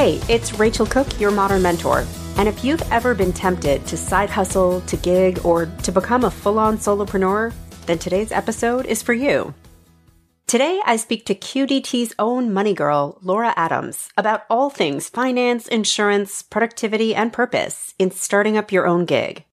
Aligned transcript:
Hey, 0.00 0.18
it's 0.30 0.58
Rachel 0.58 0.86
Cook, 0.86 1.20
your 1.20 1.30
modern 1.30 1.60
mentor. 1.60 2.06
And 2.38 2.48
if 2.48 2.64
you've 2.64 2.80
ever 2.90 3.14
been 3.14 3.34
tempted 3.34 3.86
to 3.86 3.98
side 3.98 4.30
hustle, 4.30 4.80
to 4.86 4.96
gig, 4.96 5.44
or 5.44 5.66
to 5.66 5.92
become 5.92 6.24
a 6.24 6.30
full 6.30 6.58
on 6.58 6.78
solopreneur, 6.78 7.52
then 7.84 7.98
today's 7.98 8.32
episode 8.32 8.86
is 8.86 9.02
for 9.02 9.12
you. 9.12 9.52
Today, 10.46 10.80
I 10.86 10.96
speak 10.96 11.26
to 11.26 11.34
QDT's 11.34 12.14
own 12.18 12.50
money 12.50 12.72
girl, 12.72 13.18
Laura 13.20 13.52
Adams, 13.58 14.08
about 14.16 14.44
all 14.48 14.70
things 14.70 15.10
finance, 15.10 15.68
insurance, 15.68 16.40
productivity, 16.40 17.14
and 17.14 17.30
purpose 17.30 17.92
in 17.98 18.10
starting 18.10 18.56
up 18.56 18.72
your 18.72 18.86
own 18.86 19.04
gig. 19.04 19.44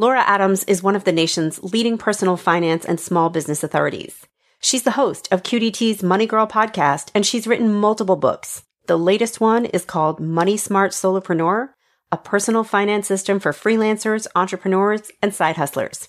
Laura 0.00 0.22
Adams 0.22 0.64
is 0.64 0.82
one 0.82 0.96
of 0.96 1.04
the 1.04 1.12
nation's 1.12 1.62
leading 1.62 1.96
personal 1.96 2.36
finance 2.36 2.84
and 2.84 2.98
small 2.98 3.30
business 3.30 3.62
authorities. 3.62 4.26
She's 4.60 4.82
the 4.82 4.98
host 4.98 5.28
of 5.30 5.44
QDT's 5.44 6.02
Money 6.02 6.26
Girl 6.26 6.48
podcast, 6.48 7.12
and 7.14 7.24
she's 7.24 7.46
written 7.46 7.72
multiple 7.72 8.16
books. 8.16 8.64
The 8.86 8.98
latest 8.98 9.40
one 9.40 9.64
is 9.66 9.84
called 9.84 10.18
Money 10.18 10.56
Smart 10.56 10.90
Solopreneur, 10.90 11.68
a 12.10 12.16
personal 12.16 12.64
finance 12.64 13.06
system 13.06 13.38
for 13.38 13.52
freelancers, 13.52 14.26
entrepreneurs, 14.34 15.12
and 15.22 15.32
side 15.32 15.56
hustlers. 15.56 16.08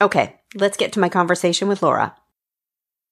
Okay, 0.00 0.40
let's 0.54 0.78
get 0.78 0.92
to 0.94 1.00
my 1.00 1.10
conversation 1.10 1.68
with 1.68 1.82
Laura. 1.82 2.16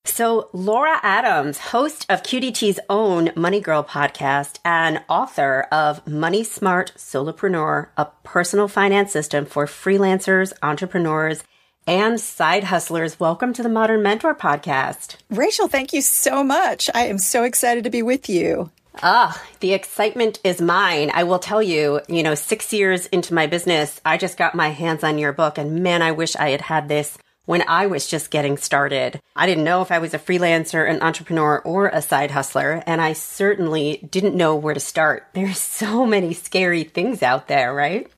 So, 0.07 0.49
Laura 0.55 1.01
Adams, 1.03 1.59
host 1.59 2.07
of 2.09 2.23
QDT's 2.23 2.81
own 2.89 3.31
Money 3.37 3.61
Girl 3.61 3.85
podcast 3.85 4.59
and 4.65 5.03
author 5.07 5.67
of 5.71 6.07
Money 6.07 6.43
Smart 6.43 6.95
Solopreneur, 6.97 7.89
a 7.99 8.07
personal 8.25 8.69
finance 8.69 9.13
system 9.13 9.45
for 9.45 9.67
freelancers, 9.67 10.55
entrepreneurs, 10.63 11.45
and 11.87 12.19
side 12.19 12.65
hustlers. 12.65 13.21
Welcome 13.21 13.53
to 13.53 13.63
the 13.63 13.69
Modern 13.69 14.03
Mentor 14.03 14.35
podcast. 14.35 15.17
Rachel, 15.29 15.69
thank 15.69 15.93
you 15.93 16.01
so 16.01 16.43
much. 16.43 16.89
I 16.95 17.05
am 17.05 17.19
so 17.19 17.45
excited 17.45 17.85
to 17.85 17.91
be 17.91 18.03
with 18.03 18.31
you. 18.31 18.71
Ah, 19.03 19.41
the 19.61 19.75
excitement 19.75 20.41
is 20.43 20.61
mine. 20.61 21.11
I 21.15 21.25
will 21.25 21.39
tell 21.39 21.63
you, 21.63 22.01
you 22.09 22.23
know, 22.23 22.35
six 22.35 22.73
years 22.73 23.07
into 23.07 23.33
my 23.33 23.47
business, 23.47 24.01
I 24.05 24.17
just 24.17 24.37
got 24.37 24.55
my 24.55 24.71
hands 24.71 25.05
on 25.05 25.19
your 25.19 25.33
book 25.33 25.57
and 25.57 25.83
man, 25.83 26.03
I 26.03 26.13
wish 26.13 26.35
I 26.35 26.51
had 26.51 26.63
had 26.63 26.89
this 26.89 27.17
when 27.45 27.63
I 27.67 27.87
was 27.87 28.07
just 28.07 28.31
getting 28.31 28.57
started. 28.57 29.21
I 29.37 29.47
didn't 29.47 29.65
know 29.65 29.83
if 29.83 29.91
I 29.91 30.01
was 30.01 30.15
a 30.15 30.19
freelancer, 30.19 30.89
an 30.89 31.01
entrepreneur, 31.01 31.61
or 31.61 31.89
a 31.89 32.03
side 32.03 32.31
hustler, 32.31 32.83
and 32.87 33.01
I 33.01 33.15
certainly 33.15 34.07
didn't 34.11 34.37
know 34.37 34.55
where 34.57 34.75
to 34.75 34.81
start. 34.81 35.29
There's 35.33 35.59
so 35.59 36.05
many 36.05 36.35
scary 36.35 36.85
things 36.85 37.23
out 37.23 37.49
there, 37.49 37.73
right? 37.73 38.11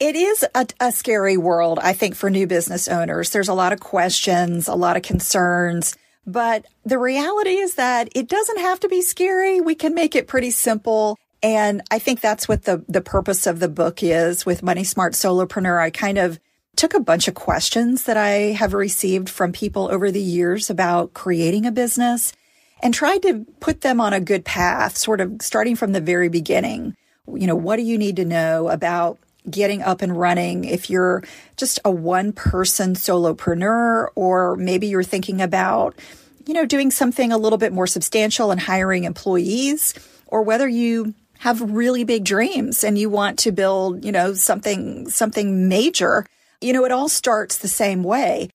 It 0.00 0.14
is 0.14 0.46
a, 0.54 0.66
a, 0.78 0.92
scary 0.92 1.36
world, 1.36 1.80
I 1.82 1.92
think, 1.92 2.14
for 2.14 2.30
new 2.30 2.46
business 2.46 2.86
owners. 2.86 3.30
There's 3.30 3.48
a 3.48 3.54
lot 3.54 3.72
of 3.72 3.80
questions, 3.80 4.68
a 4.68 4.74
lot 4.74 4.96
of 4.96 5.02
concerns. 5.02 5.96
But 6.28 6.66
the 6.84 6.98
reality 6.98 7.56
is 7.56 7.76
that 7.76 8.10
it 8.14 8.28
doesn't 8.28 8.58
have 8.58 8.80
to 8.80 8.88
be 8.88 9.00
scary. 9.00 9.62
We 9.62 9.74
can 9.74 9.94
make 9.94 10.14
it 10.14 10.26
pretty 10.26 10.50
simple. 10.50 11.18
And 11.42 11.80
I 11.90 11.98
think 11.98 12.20
that's 12.20 12.46
what 12.46 12.64
the, 12.64 12.84
the 12.86 13.00
purpose 13.00 13.46
of 13.46 13.60
the 13.60 13.68
book 13.68 14.02
is 14.02 14.44
with 14.44 14.62
Money 14.62 14.84
Smart 14.84 15.14
Solopreneur. 15.14 15.80
I 15.80 15.88
kind 15.88 16.18
of 16.18 16.38
took 16.76 16.92
a 16.92 17.00
bunch 17.00 17.28
of 17.28 17.34
questions 17.34 18.04
that 18.04 18.18
I 18.18 18.52
have 18.52 18.74
received 18.74 19.30
from 19.30 19.52
people 19.52 19.88
over 19.90 20.10
the 20.10 20.20
years 20.20 20.68
about 20.68 21.14
creating 21.14 21.64
a 21.64 21.72
business 21.72 22.34
and 22.82 22.92
tried 22.92 23.22
to 23.22 23.46
put 23.58 23.80
them 23.80 23.98
on 23.98 24.12
a 24.12 24.20
good 24.20 24.44
path, 24.44 24.98
sort 24.98 25.22
of 25.22 25.40
starting 25.40 25.76
from 25.76 25.92
the 25.92 26.00
very 26.00 26.28
beginning. 26.28 26.94
You 27.26 27.46
know, 27.46 27.56
what 27.56 27.76
do 27.76 27.82
you 27.82 27.96
need 27.96 28.16
to 28.16 28.26
know 28.26 28.68
about 28.68 29.18
getting 29.50 29.82
up 29.82 30.02
and 30.02 30.18
running 30.18 30.64
if 30.64 30.90
you're 30.90 31.22
just 31.56 31.78
a 31.84 31.90
one 31.90 32.32
person 32.32 32.94
solopreneur, 32.94 34.08
or 34.14 34.56
maybe 34.56 34.86
you're 34.86 35.02
thinking 35.02 35.40
about, 35.40 35.98
you 36.46 36.54
know, 36.54 36.66
doing 36.66 36.90
something 36.90 37.32
a 37.32 37.38
little 37.38 37.58
bit 37.58 37.72
more 37.72 37.86
substantial 37.86 38.50
and 38.50 38.60
hiring 38.60 39.04
employees, 39.04 39.94
or 40.26 40.42
whether 40.42 40.68
you 40.68 41.14
have 41.38 41.60
really 41.60 42.04
big 42.04 42.24
dreams 42.24 42.82
and 42.82 42.98
you 42.98 43.08
want 43.08 43.38
to 43.38 43.52
build, 43.52 44.04
you 44.04 44.12
know, 44.12 44.34
something, 44.34 45.08
something 45.08 45.68
major. 45.68 46.26
You 46.60 46.72
know, 46.72 46.84
it 46.84 46.90
all 46.90 47.08
starts 47.08 47.58
the 47.58 47.68
same 47.68 48.02
way. 48.02 48.50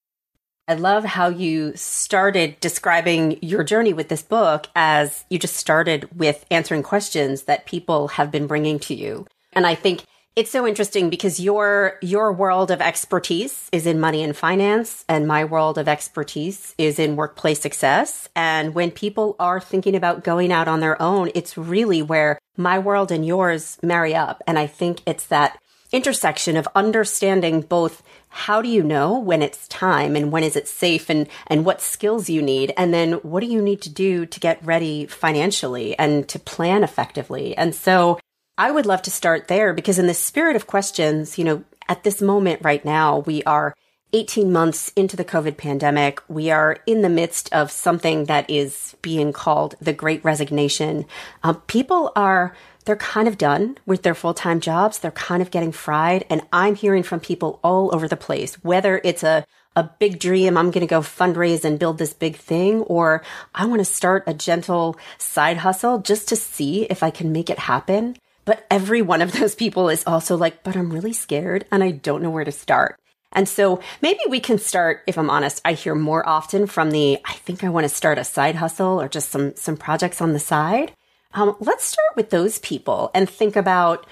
I 0.68 0.76
love 0.76 1.04
how 1.04 1.28
you 1.28 1.74
started 1.76 2.58
describing 2.62 3.38
your 3.42 3.66
journey 3.66 3.92
with 3.92 4.08
this 4.08 4.22
book 4.22 4.68
as 4.76 5.26
you 5.30 5.38
just 5.38 5.58
started 5.58 6.08
with 6.18 6.46
answering 6.50 6.84
questions 6.84 7.44
that 7.44 7.66
people 7.66 8.08
have 8.10 8.32
been 8.32 8.48
bringing 8.48 8.80
to 8.80 8.94
you. 8.94 9.28
And 9.52 9.68
I 9.68 9.76
think 9.76 10.04
it's 10.36 10.50
so 10.50 10.66
interesting 10.66 11.12
because 11.12 11.40
your 11.40 12.00
your 12.02 12.34
world 12.34 12.72
of 12.72 12.82
expertise 12.82 13.70
is 13.72 13.86
in 13.86 14.00
money 14.00 14.24
and 14.24 14.36
finance 14.36 15.06
and 15.08 15.28
my 15.28 15.46
world 15.46 15.78
of 15.78 15.88
expertise 15.88 16.74
is 16.78 16.98
in 16.98 17.16
workplace 17.16 17.62
success. 17.62 18.28
And 18.36 18.74
when 18.74 18.90
people 18.90 19.36
are 19.40 19.60
thinking 19.60 19.96
about 19.96 20.24
going 20.24 20.52
out 20.52 20.68
on 20.68 20.80
their 20.80 21.00
own 21.00 21.30
it's 21.36 21.56
really 21.56 22.02
where 22.02 22.40
my 22.58 22.80
world 22.80 23.12
and 23.12 23.26
yours 23.26 23.78
marry 23.84 24.16
up. 24.16 24.42
And 24.48 24.58
I 24.58 24.66
think 24.66 25.02
it's 25.06 25.28
that 25.28 25.60
intersection 25.92 26.58
of 26.58 26.68
understanding 26.74 27.62
both 27.62 28.02
how 28.30 28.64
do 28.64 28.68
you 28.68 28.82
know 28.82 29.20
when 29.20 29.44
it's 29.44 29.68
time 29.68 30.16
and 30.16 30.32
when 30.32 30.44
is 30.44 30.56
it 30.56 30.68
safe 30.68 31.12
and 31.12 31.28
and 31.46 31.64
what 31.64 31.80
skills 31.80 32.28
you 32.28 32.42
need 32.42 32.74
and 32.76 32.92
then 32.92 33.14
what 33.22 33.42
do 33.42 33.46
you 33.46 33.62
need 33.62 33.84
to 33.84 33.90
do 33.90 34.26
to 34.26 34.40
get 34.40 34.66
ready 34.66 35.06
financially 35.06 35.96
and 36.00 36.28
to 36.28 36.40
plan 36.40 36.84
effectively. 36.84 37.56
And 37.56 37.76
so 37.76 38.18
I 38.58 38.70
would 38.70 38.86
love 38.86 39.02
to 39.04 39.12
start 39.12 39.48
there 39.48 39.74
because, 39.74 39.98
in 39.98 40.06
the 40.06 40.14
spirit 40.14 40.56
of 40.56 40.68
questions, 40.68 41.40
you 41.40 41.44
know, 41.44 41.64
at 41.90 42.04
this 42.04 42.22
moment 42.22 42.62
right 42.64 42.86
now, 42.86 43.20
we 43.20 43.44
are 43.44 43.74
18 44.14 44.52
months 44.52 44.92
into 44.96 45.18
the 45.18 45.26
COVID 45.26 45.58
pandemic. 45.58 46.22
We 46.28 46.52
are 46.52 46.78
in 46.86 47.02
the 47.02 47.10
midst 47.10 47.52
of 47.52 47.72
something 47.72 48.26
that 48.26 48.48
is 48.48 48.96
being 49.02 49.34
called 49.34 49.74
the 49.82 49.92
great 49.92 50.24
resignation. 50.24 51.06
Um, 51.42 51.62
people 51.62 52.12
are, 52.16 52.56
they're 52.86 52.96
kind 52.96 53.28
of 53.28 53.40
done 53.40 53.80
with 53.88 54.04
their 54.04 54.14
full 54.14 54.36
time 54.36 54.60
jobs. 54.60 55.00
They're 55.00 55.10
kind 55.12 55.42
of 55.42 55.50
getting 55.50 55.72
fried. 55.72 56.24
And 56.30 56.44
I'm 56.54 56.76
hearing 56.76 57.02
from 57.02 57.20
people 57.20 57.60
all 57.64 57.94
over 57.94 58.08
the 58.08 58.16
place, 58.16 58.54
whether 58.64 59.02
it's 59.04 59.24
a, 59.24 59.46
a 59.76 59.90
big 59.98 60.20
dream, 60.20 60.58
I'm 60.58 60.70
going 60.70 60.86
to 60.86 60.88
go 60.88 61.02
fundraise 61.02 61.66
and 61.66 61.80
build 61.80 61.98
this 61.98 62.14
big 62.14 62.36
thing, 62.36 62.82
or 62.82 63.24
I 63.56 63.66
want 63.66 63.80
to 63.80 63.86
start 63.86 64.26
a 64.28 64.34
gentle 64.36 64.96
side 65.18 65.58
hustle 65.58 65.98
just 65.98 66.28
to 66.28 66.36
see 66.36 66.84
if 66.84 67.02
I 67.02 67.10
can 67.10 67.32
make 67.32 67.50
it 67.50 67.58
happen. 67.58 68.16
But 68.46 68.66
every 68.70 69.02
one 69.02 69.22
of 69.22 69.32
those 69.32 69.56
people 69.56 69.90
is 69.90 70.04
also 70.06 70.36
like, 70.36 70.64
but 70.64 70.76
I'm 70.76 70.92
really 70.92 71.14
scared 71.14 71.66
and 71.72 71.84
I 71.84 71.92
don't 71.92 72.22
know 72.22 72.30
where 72.30 72.44
to 72.44 72.52
start. 72.52 73.00
And 73.32 73.50
so 73.50 73.82
maybe 74.02 74.20
we 74.30 74.40
can 74.40 74.60
start, 74.60 75.02
if 75.08 75.18
I'm 75.18 75.30
honest, 75.30 75.62
I 75.66 75.74
hear 75.74 75.96
more 75.96 76.28
often 76.28 76.68
from 76.68 76.92
the, 76.92 77.18
I 77.26 77.34
think 77.34 77.64
I 77.64 77.70
want 77.70 77.86
to 77.86 77.90
start 77.90 78.20
a 78.20 78.24
side 78.24 78.56
hustle 78.56 79.02
or 79.02 79.08
just 79.08 79.30
some, 79.30 79.56
some 79.56 79.76
projects 79.76 80.22
on 80.22 80.34
the 80.34 80.40
side. 80.40 80.94
Um, 81.34 81.56
let's 81.60 81.84
start 81.84 82.16
with 82.16 82.30
those 82.30 82.60
people 82.60 83.10
and 83.16 83.28
think 83.28 83.56
about 83.56 84.06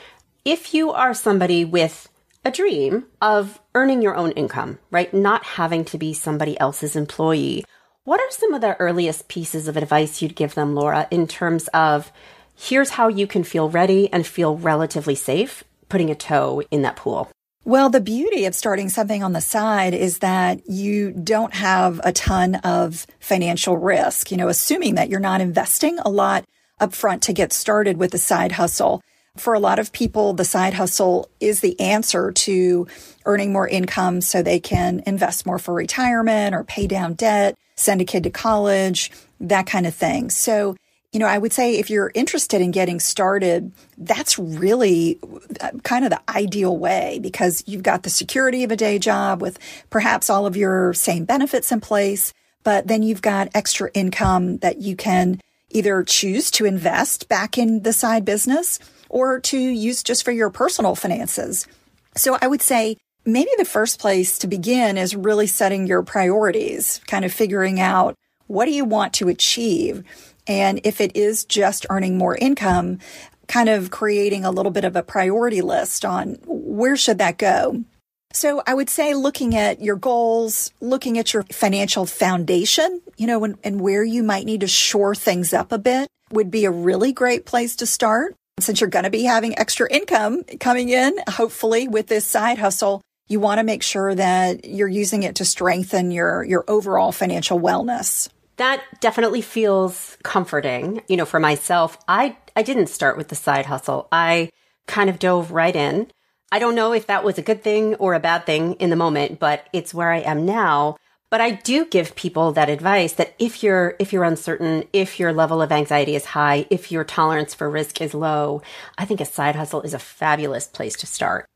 if 0.43 0.73
you 0.73 0.91
are 0.91 1.13
somebody 1.13 1.63
with 1.63 2.09
a 2.43 2.49
dream 2.49 3.05
of 3.21 3.59
earning 3.75 4.01
your 4.01 4.15
own 4.15 4.31
income, 4.31 4.79
right? 4.89 5.13
Not 5.13 5.43
having 5.43 5.85
to 5.85 5.99
be 5.99 6.13
somebody 6.13 6.59
else's 6.59 6.95
employee. 6.95 7.63
What 8.03 8.19
are 8.19 8.31
some 8.31 8.55
of 8.55 8.61
the 8.61 8.75
earliest 8.77 9.27
pieces 9.27 9.67
of 9.67 9.77
advice 9.77 10.21
you'd 10.21 10.35
give 10.35 10.55
them, 10.55 10.73
Laura, 10.73 11.07
in 11.11 11.27
terms 11.27 11.67
of 11.67 12.11
here's 12.61 12.91
how 12.91 13.07
you 13.07 13.25
can 13.25 13.43
feel 13.43 13.69
ready 13.69 14.11
and 14.13 14.25
feel 14.25 14.55
relatively 14.55 15.15
safe 15.15 15.63
putting 15.89 16.11
a 16.11 16.15
toe 16.15 16.61
in 16.69 16.83
that 16.83 16.95
pool. 16.95 17.29
Well, 17.65 17.89
the 17.89 17.99
beauty 17.99 18.45
of 18.45 18.55
starting 18.55 18.87
something 18.87 19.23
on 19.23 19.33
the 19.33 19.41
side 19.41 19.93
is 19.95 20.19
that 20.19 20.69
you 20.69 21.11
don't 21.11 21.53
have 21.55 21.99
a 22.03 22.11
ton 22.11 22.55
of 22.55 23.07
financial 23.19 23.77
risk. 23.77 24.31
You 24.31 24.37
know, 24.37 24.47
assuming 24.47 24.95
that 24.95 25.09
you're 25.09 25.19
not 25.19 25.41
investing 25.41 25.97
a 25.99 26.09
lot 26.09 26.45
upfront 26.79 27.21
to 27.21 27.33
get 27.33 27.51
started 27.51 27.97
with 27.97 28.11
the 28.11 28.17
side 28.17 28.53
hustle. 28.53 29.01
For 29.37 29.53
a 29.53 29.59
lot 29.59 29.79
of 29.79 29.91
people, 29.91 30.33
the 30.33 30.45
side 30.45 30.73
hustle 30.73 31.29
is 31.39 31.61
the 31.61 31.79
answer 31.79 32.31
to 32.31 32.87
earning 33.25 33.53
more 33.53 33.67
income 33.67 34.21
so 34.21 34.41
they 34.41 34.59
can 34.59 35.01
invest 35.05 35.45
more 35.45 35.59
for 35.59 35.73
retirement 35.73 36.53
or 36.53 36.63
pay 36.63 36.85
down 36.85 37.13
debt, 37.13 37.55
send 37.75 38.01
a 38.01 38.05
kid 38.05 38.23
to 38.23 38.29
college, 38.29 39.11
that 39.39 39.67
kind 39.67 39.87
of 39.87 39.95
thing. 39.95 40.29
So 40.29 40.75
you 41.11 41.19
know, 41.19 41.25
I 41.27 41.37
would 41.37 41.51
say 41.51 41.77
if 41.77 41.89
you're 41.89 42.11
interested 42.15 42.61
in 42.61 42.71
getting 42.71 42.99
started, 42.99 43.71
that's 43.97 44.39
really 44.39 45.19
uh, 45.59 45.71
kind 45.83 46.05
of 46.05 46.11
the 46.11 46.21
ideal 46.29 46.77
way 46.77 47.19
because 47.21 47.63
you've 47.67 47.83
got 47.83 48.03
the 48.03 48.09
security 48.09 48.63
of 48.63 48.71
a 48.71 48.77
day 48.77 48.97
job 48.97 49.41
with 49.41 49.59
perhaps 49.89 50.29
all 50.29 50.45
of 50.45 50.55
your 50.55 50.93
same 50.93 51.25
benefits 51.25 51.71
in 51.71 51.81
place, 51.81 52.33
but 52.63 52.87
then 52.87 53.03
you've 53.03 53.21
got 53.21 53.49
extra 53.53 53.91
income 53.93 54.57
that 54.59 54.77
you 54.79 54.95
can 54.95 55.41
either 55.69 56.03
choose 56.03 56.49
to 56.51 56.65
invest 56.65 57.27
back 57.27 57.57
in 57.57 57.83
the 57.83 57.93
side 57.93 58.23
business 58.23 58.79
or 59.09 59.39
to 59.39 59.57
use 59.57 60.03
just 60.03 60.23
for 60.23 60.31
your 60.31 60.49
personal 60.49 60.95
finances. 60.95 61.67
So 62.15 62.37
I 62.41 62.47
would 62.47 62.61
say 62.61 62.97
maybe 63.25 63.51
the 63.57 63.65
first 63.65 63.99
place 63.99 64.37
to 64.39 64.47
begin 64.47 64.97
is 64.97 65.15
really 65.15 65.47
setting 65.47 65.87
your 65.87 66.03
priorities, 66.03 67.01
kind 67.07 67.25
of 67.25 67.33
figuring 67.33 67.79
out 67.81 68.15
what 68.47 68.65
do 68.65 68.71
you 68.71 68.83
want 68.83 69.13
to 69.13 69.29
achieve? 69.29 70.03
And 70.51 70.81
if 70.83 70.99
it 70.99 71.15
is 71.15 71.45
just 71.45 71.85
earning 71.89 72.17
more 72.17 72.35
income, 72.35 72.99
kind 73.47 73.69
of 73.69 73.89
creating 73.89 74.43
a 74.43 74.51
little 74.51 74.71
bit 74.71 74.83
of 74.83 74.97
a 74.97 75.01
priority 75.01 75.61
list 75.61 76.03
on 76.03 76.39
where 76.45 76.97
should 76.97 77.19
that 77.19 77.37
go? 77.37 77.85
So 78.33 78.61
I 78.67 78.73
would 78.73 78.89
say 78.89 79.13
looking 79.13 79.55
at 79.55 79.81
your 79.81 79.95
goals, 79.95 80.73
looking 80.81 81.17
at 81.17 81.33
your 81.33 81.43
financial 81.43 82.05
foundation, 82.05 83.01
you 83.15 83.27
know, 83.27 83.45
and, 83.45 83.57
and 83.63 83.79
where 83.79 84.03
you 84.03 84.23
might 84.23 84.45
need 84.45 84.59
to 84.59 84.67
shore 84.67 85.15
things 85.15 85.53
up 85.53 85.71
a 85.71 85.77
bit 85.77 86.09
would 86.31 86.51
be 86.51 86.65
a 86.65 86.71
really 86.71 87.13
great 87.13 87.45
place 87.45 87.77
to 87.77 87.85
start. 87.85 88.35
Since 88.59 88.81
you're 88.81 88.89
going 88.89 89.05
to 89.05 89.09
be 89.09 89.23
having 89.23 89.57
extra 89.57 89.89
income 89.89 90.43
coming 90.59 90.89
in, 90.89 91.17
hopefully 91.29 91.87
with 91.87 92.07
this 92.07 92.25
side 92.25 92.57
hustle, 92.57 93.01
you 93.29 93.39
want 93.39 93.59
to 93.59 93.63
make 93.63 93.83
sure 93.83 94.13
that 94.13 94.65
you're 94.65 94.89
using 94.89 95.23
it 95.23 95.35
to 95.35 95.45
strengthen 95.45 96.11
your, 96.11 96.43
your 96.43 96.65
overall 96.67 97.13
financial 97.13 97.57
wellness 97.57 98.27
that 98.61 98.83
definitely 98.99 99.41
feels 99.41 100.17
comforting. 100.23 101.01
You 101.07 101.17
know, 101.17 101.25
for 101.25 101.39
myself, 101.39 101.97
I 102.07 102.37
I 102.55 102.61
didn't 102.61 102.87
start 102.87 103.17
with 103.17 103.29
the 103.29 103.35
side 103.35 103.65
hustle. 103.65 104.07
I 104.11 104.51
kind 104.87 105.09
of 105.09 105.19
dove 105.19 105.51
right 105.51 105.75
in. 105.75 106.11
I 106.51 106.59
don't 106.59 106.75
know 106.75 106.93
if 106.93 107.07
that 107.07 107.23
was 107.23 107.37
a 107.37 107.41
good 107.41 107.63
thing 107.63 107.95
or 107.95 108.13
a 108.13 108.19
bad 108.19 108.45
thing 108.45 108.73
in 108.73 108.89
the 108.89 108.95
moment, 108.95 109.39
but 109.39 109.67
it's 109.73 109.93
where 109.93 110.11
I 110.11 110.19
am 110.19 110.45
now. 110.45 110.97
But 111.31 111.39
I 111.39 111.51
do 111.51 111.85
give 111.85 112.13
people 112.15 112.51
that 112.51 112.69
advice 112.69 113.13
that 113.13 113.33
if 113.39 113.63
you're 113.63 113.95
if 113.99 114.13
you're 114.13 114.25
uncertain, 114.25 114.83
if 114.93 115.19
your 115.19 115.33
level 115.33 115.61
of 115.61 115.71
anxiety 115.71 116.15
is 116.15 116.25
high, 116.25 116.67
if 116.69 116.91
your 116.91 117.03
tolerance 117.03 117.55
for 117.55 117.69
risk 117.69 117.99
is 117.99 118.13
low, 118.13 118.61
I 118.97 119.05
think 119.05 119.21
a 119.21 119.25
side 119.25 119.55
hustle 119.55 119.81
is 119.81 119.95
a 119.95 119.99
fabulous 119.99 120.67
place 120.67 120.97
to 120.97 121.07
start. 121.07 121.47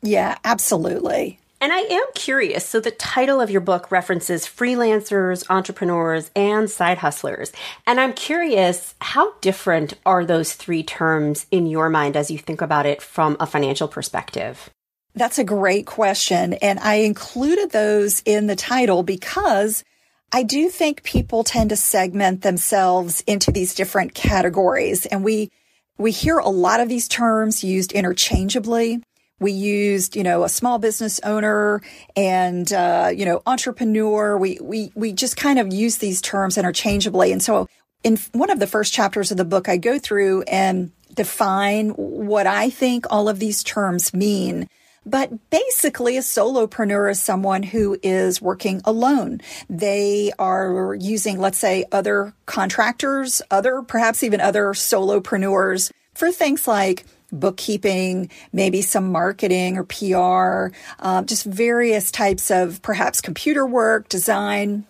Yeah, 0.00 0.38
absolutely. 0.44 1.40
And 1.60 1.72
I 1.72 1.78
am 1.78 2.04
curious. 2.14 2.66
So, 2.66 2.80
the 2.80 2.90
title 2.90 3.40
of 3.40 3.50
your 3.50 3.60
book 3.60 3.90
references 3.90 4.46
freelancers, 4.46 5.44
entrepreneurs, 5.48 6.30
and 6.36 6.68
side 6.68 6.98
hustlers. 6.98 7.52
And 7.86 8.00
I'm 8.00 8.12
curious, 8.12 8.94
how 9.00 9.32
different 9.40 9.94
are 10.04 10.24
those 10.24 10.52
three 10.52 10.82
terms 10.82 11.46
in 11.50 11.66
your 11.66 11.88
mind 11.88 12.16
as 12.16 12.30
you 12.30 12.38
think 12.38 12.60
about 12.60 12.86
it 12.86 13.00
from 13.00 13.36
a 13.40 13.46
financial 13.46 13.88
perspective? 13.88 14.70
That's 15.14 15.38
a 15.38 15.44
great 15.44 15.86
question. 15.86 16.54
And 16.54 16.78
I 16.80 16.96
included 16.96 17.70
those 17.70 18.20
in 18.26 18.46
the 18.46 18.56
title 18.56 19.02
because 19.02 19.84
I 20.32 20.42
do 20.42 20.68
think 20.68 21.04
people 21.04 21.44
tend 21.44 21.70
to 21.70 21.76
segment 21.76 22.42
themselves 22.42 23.22
into 23.26 23.52
these 23.52 23.74
different 23.74 24.14
categories. 24.14 25.06
And 25.06 25.22
we, 25.22 25.52
we 25.96 26.10
hear 26.10 26.38
a 26.38 26.48
lot 26.48 26.80
of 26.80 26.88
these 26.88 27.06
terms 27.06 27.62
used 27.62 27.92
interchangeably. 27.92 29.00
We 29.44 29.52
used, 29.52 30.16
you 30.16 30.24
know, 30.24 30.42
a 30.42 30.48
small 30.48 30.78
business 30.78 31.20
owner 31.22 31.82
and, 32.16 32.72
uh, 32.72 33.10
you 33.14 33.24
know, 33.24 33.42
entrepreneur. 33.46 34.36
We, 34.36 34.58
we, 34.60 34.90
we 34.94 35.12
just 35.12 35.36
kind 35.36 35.58
of 35.58 35.72
use 35.72 35.98
these 35.98 36.20
terms 36.20 36.58
interchangeably. 36.58 37.30
And 37.30 37.42
so 37.42 37.68
in 38.02 38.18
one 38.32 38.50
of 38.50 38.58
the 38.58 38.66
first 38.66 38.92
chapters 38.92 39.30
of 39.30 39.36
the 39.36 39.44
book, 39.44 39.68
I 39.68 39.76
go 39.76 39.98
through 39.98 40.42
and 40.42 40.90
define 41.14 41.90
what 41.90 42.46
I 42.46 42.70
think 42.70 43.06
all 43.10 43.28
of 43.28 43.38
these 43.38 43.62
terms 43.62 44.12
mean. 44.12 44.68
But 45.06 45.50
basically, 45.50 46.16
a 46.16 46.20
solopreneur 46.20 47.10
is 47.10 47.20
someone 47.20 47.62
who 47.62 47.98
is 48.02 48.40
working 48.40 48.80
alone. 48.86 49.42
They 49.68 50.32
are 50.38 50.96
using, 50.98 51.38
let's 51.38 51.58
say, 51.58 51.84
other 51.92 52.32
contractors, 52.46 53.42
other, 53.50 53.82
perhaps 53.82 54.22
even 54.22 54.40
other 54.40 54.72
solopreneurs 54.72 55.92
for 56.14 56.32
things 56.32 56.66
like 56.66 57.04
bookkeeping, 57.40 58.30
maybe 58.52 58.82
some 58.82 59.12
marketing 59.12 59.76
or 59.76 59.84
PR, 59.84 60.74
uh, 61.00 61.22
just 61.22 61.44
various 61.44 62.10
types 62.10 62.50
of 62.50 62.80
perhaps 62.82 63.20
computer 63.20 63.66
work, 63.66 64.08
design. 64.08 64.86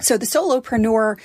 So 0.00 0.18
the 0.18 0.26
solopreneur 0.26 1.16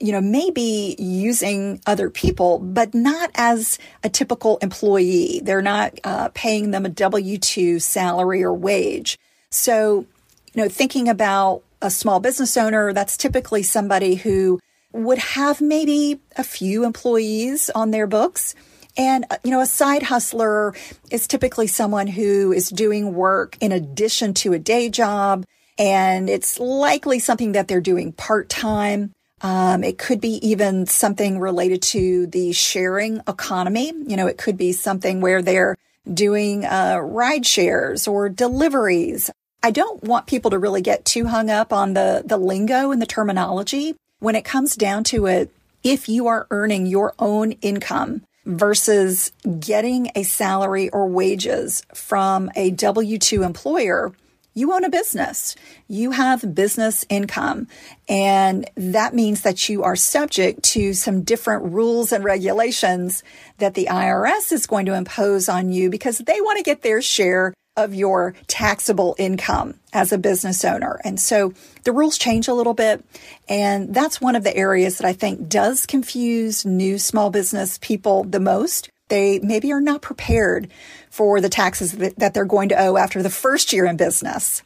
you 0.00 0.12
know, 0.12 0.20
may 0.20 0.50
be 0.50 0.96
using 0.98 1.80
other 1.86 2.10
people, 2.10 2.58
but 2.58 2.94
not 2.94 3.30
as 3.34 3.78
a 4.02 4.08
typical 4.08 4.58
employee. 4.58 5.40
They're 5.42 5.62
not 5.62 5.98
uh, 6.04 6.28
paying 6.34 6.72
them 6.72 6.84
a 6.84 6.88
W 6.88 7.38
2 7.38 7.78
salary 7.78 8.42
or 8.42 8.52
wage. 8.52 9.18
So, 9.50 10.04
you 10.52 10.62
know, 10.62 10.68
thinking 10.68 11.08
about 11.08 11.62
a 11.80 11.90
small 11.90 12.20
business 12.20 12.56
owner, 12.56 12.92
that's 12.92 13.16
typically 13.16 13.62
somebody 13.62 14.16
who 14.16 14.60
would 14.92 15.18
have 15.18 15.60
maybe 15.60 16.20
a 16.36 16.44
few 16.44 16.84
employees 16.84 17.70
on 17.70 17.90
their 17.90 18.06
books 18.06 18.54
and, 18.96 19.24
uh, 19.30 19.38
you 19.44 19.50
know, 19.50 19.60
a 19.60 19.66
side 19.66 20.04
hustler 20.04 20.74
is 21.10 21.26
typically 21.26 21.66
someone 21.66 22.06
who 22.06 22.52
is 22.52 22.68
doing 22.68 23.14
work 23.14 23.56
in 23.60 23.72
addition 23.72 24.34
to 24.34 24.52
a 24.52 24.58
day 24.58 24.88
job. 24.88 25.44
And 25.78 26.30
it's 26.30 26.60
likely 26.60 27.18
something 27.18 27.52
that 27.52 27.66
they're 27.66 27.80
doing 27.80 28.12
part 28.12 28.48
time. 28.48 29.12
Um, 29.40 29.82
it 29.82 29.98
could 29.98 30.20
be 30.20 30.38
even 30.46 30.86
something 30.86 31.40
related 31.40 31.82
to 31.82 32.26
the 32.28 32.52
sharing 32.52 33.20
economy. 33.26 33.92
You 34.06 34.16
know, 34.16 34.26
it 34.26 34.38
could 34.38 34.56
be 34.56 34.72
something 34.72 35.20
where 35.20 35.42
they're 35.42 35.76
doing 36.12 36.64
uh, 36.64 36.98
ride 36.98 37.44
shares 37.44 38.06
or 38.06 38.28
deliveries. 38.28 39.30
I 39.62 39.70
don't 39.70 40.02
want 40.04 40.26
people 40.26 40.50
to 40.52 40.58
really 40.58 40.82
get 40.82 41.04
too 41.04 41.26
hung 41.26 41.50
up 41.50 41.72
on 41.72 41.94
the, 41.94 42.22
the 42.24 42.36
lingo 42.36 42.90
and 42.90 43.02
the 43.02 43.06
terminology. 43.06 43.96
When 44.20 44.36
it 44.36 44.44
comes 44.44 44.76
down 44.76 45.04
to 45.04 45.26
it, 45.26 45.50
if 45.82 46.08
you 46.08 46.26
are 46.28 46.46
earning 46.50 46.86
your 46.86 47.14
own 47.18 47.52
income, 47.52 48.22
versus 48.46 49.32
getting 49.58 50.10
a 50.14 50.22
salary 50.22 50.90
or 50.90 51.08
wages 51.08 51.82
from 51.94 52.50
a 52.54 52.70
W 52.70 53.18
2 53.18 53.42
employer, 53.42 54.12
you 54.54 54.72
own 54.72 54.84
a 54.84 54.90
business. 54.90 55.56
You 55.88 56.12
have 56.12 56.54
business 56.54 57.04
income. 57.08 57.66
And 58.08 58.70
that 58.76 59.14
means 59.14 59.42
that 59.42 59.68
you 59.68 59.82
are 59.82 59.96
subject 59.96 60.62
to 60.74 60.94
some 60.94 61.22
different 61.22 61.72
rules 61.72 62.12
and 62.12 62.22
regulations 62.22 63.24
that 63.58 63.74
the 63.74 63.88
IRS 63.90 64.52
is 64.52 64.66
going 64.66 64.86
to 64.86 64.94
impose 64.94 65.48
on 65.48 65.70
you 65.70 65.90
because 65.90 66.18
they 66.18 66.40
want 66.40 66.58
to 66.58 66.64
get 66.64 66.82
their 66.82 67.02
share 67.02 67.52
of 67.76 67.94
your 67.94 68.34
taxable 68.46 69.16
income 69.18 69.74
as 69.92 70.12
a 70.12 70.18
business 70.18 70.64
owner. 70.64 71.00
And 71.04 71.18
so 71.18 71.52
the 71.84 71.92
rules 71.92 72.18
change 72.18 72.48
a 72.48 72.54
little 72.54 72.74
bit. 72.74 73.04
And 73.48 73.92
that's 73.94 74.20
one 74.20 74.36
of 74.36 74.44
the 74.44 74.56
areas 74.56 74.98
that 74.98 75.06
I 75.06 75.12
think 75.12 75.48
does 75.48 75.86
confuse 75.86 76.64
new 76.64 76.98
small 76.98 77.30
business 77.30 77.78
people 77.78 78.24
the 78.24 78.40
most. 78.40 78.90
They 79.08 79.38
maybe 79.40 79.72
are 79.72 79.80
not 79.80 80.02
prepared 80.02 80.70
for 81.10 81.40
the 81.40 81.48
taxes 81.48 81.92
that 81.92 82.34
they're 82.34 82.44
going 82.44 82.70
to 82.70 82.80
owe 82.80 82.96
after 82.96 83.22
the 83.22 83.30
first 83.30 83.72
year 83.72 83.86
in 83.86 83.96
business. 83.96 84.62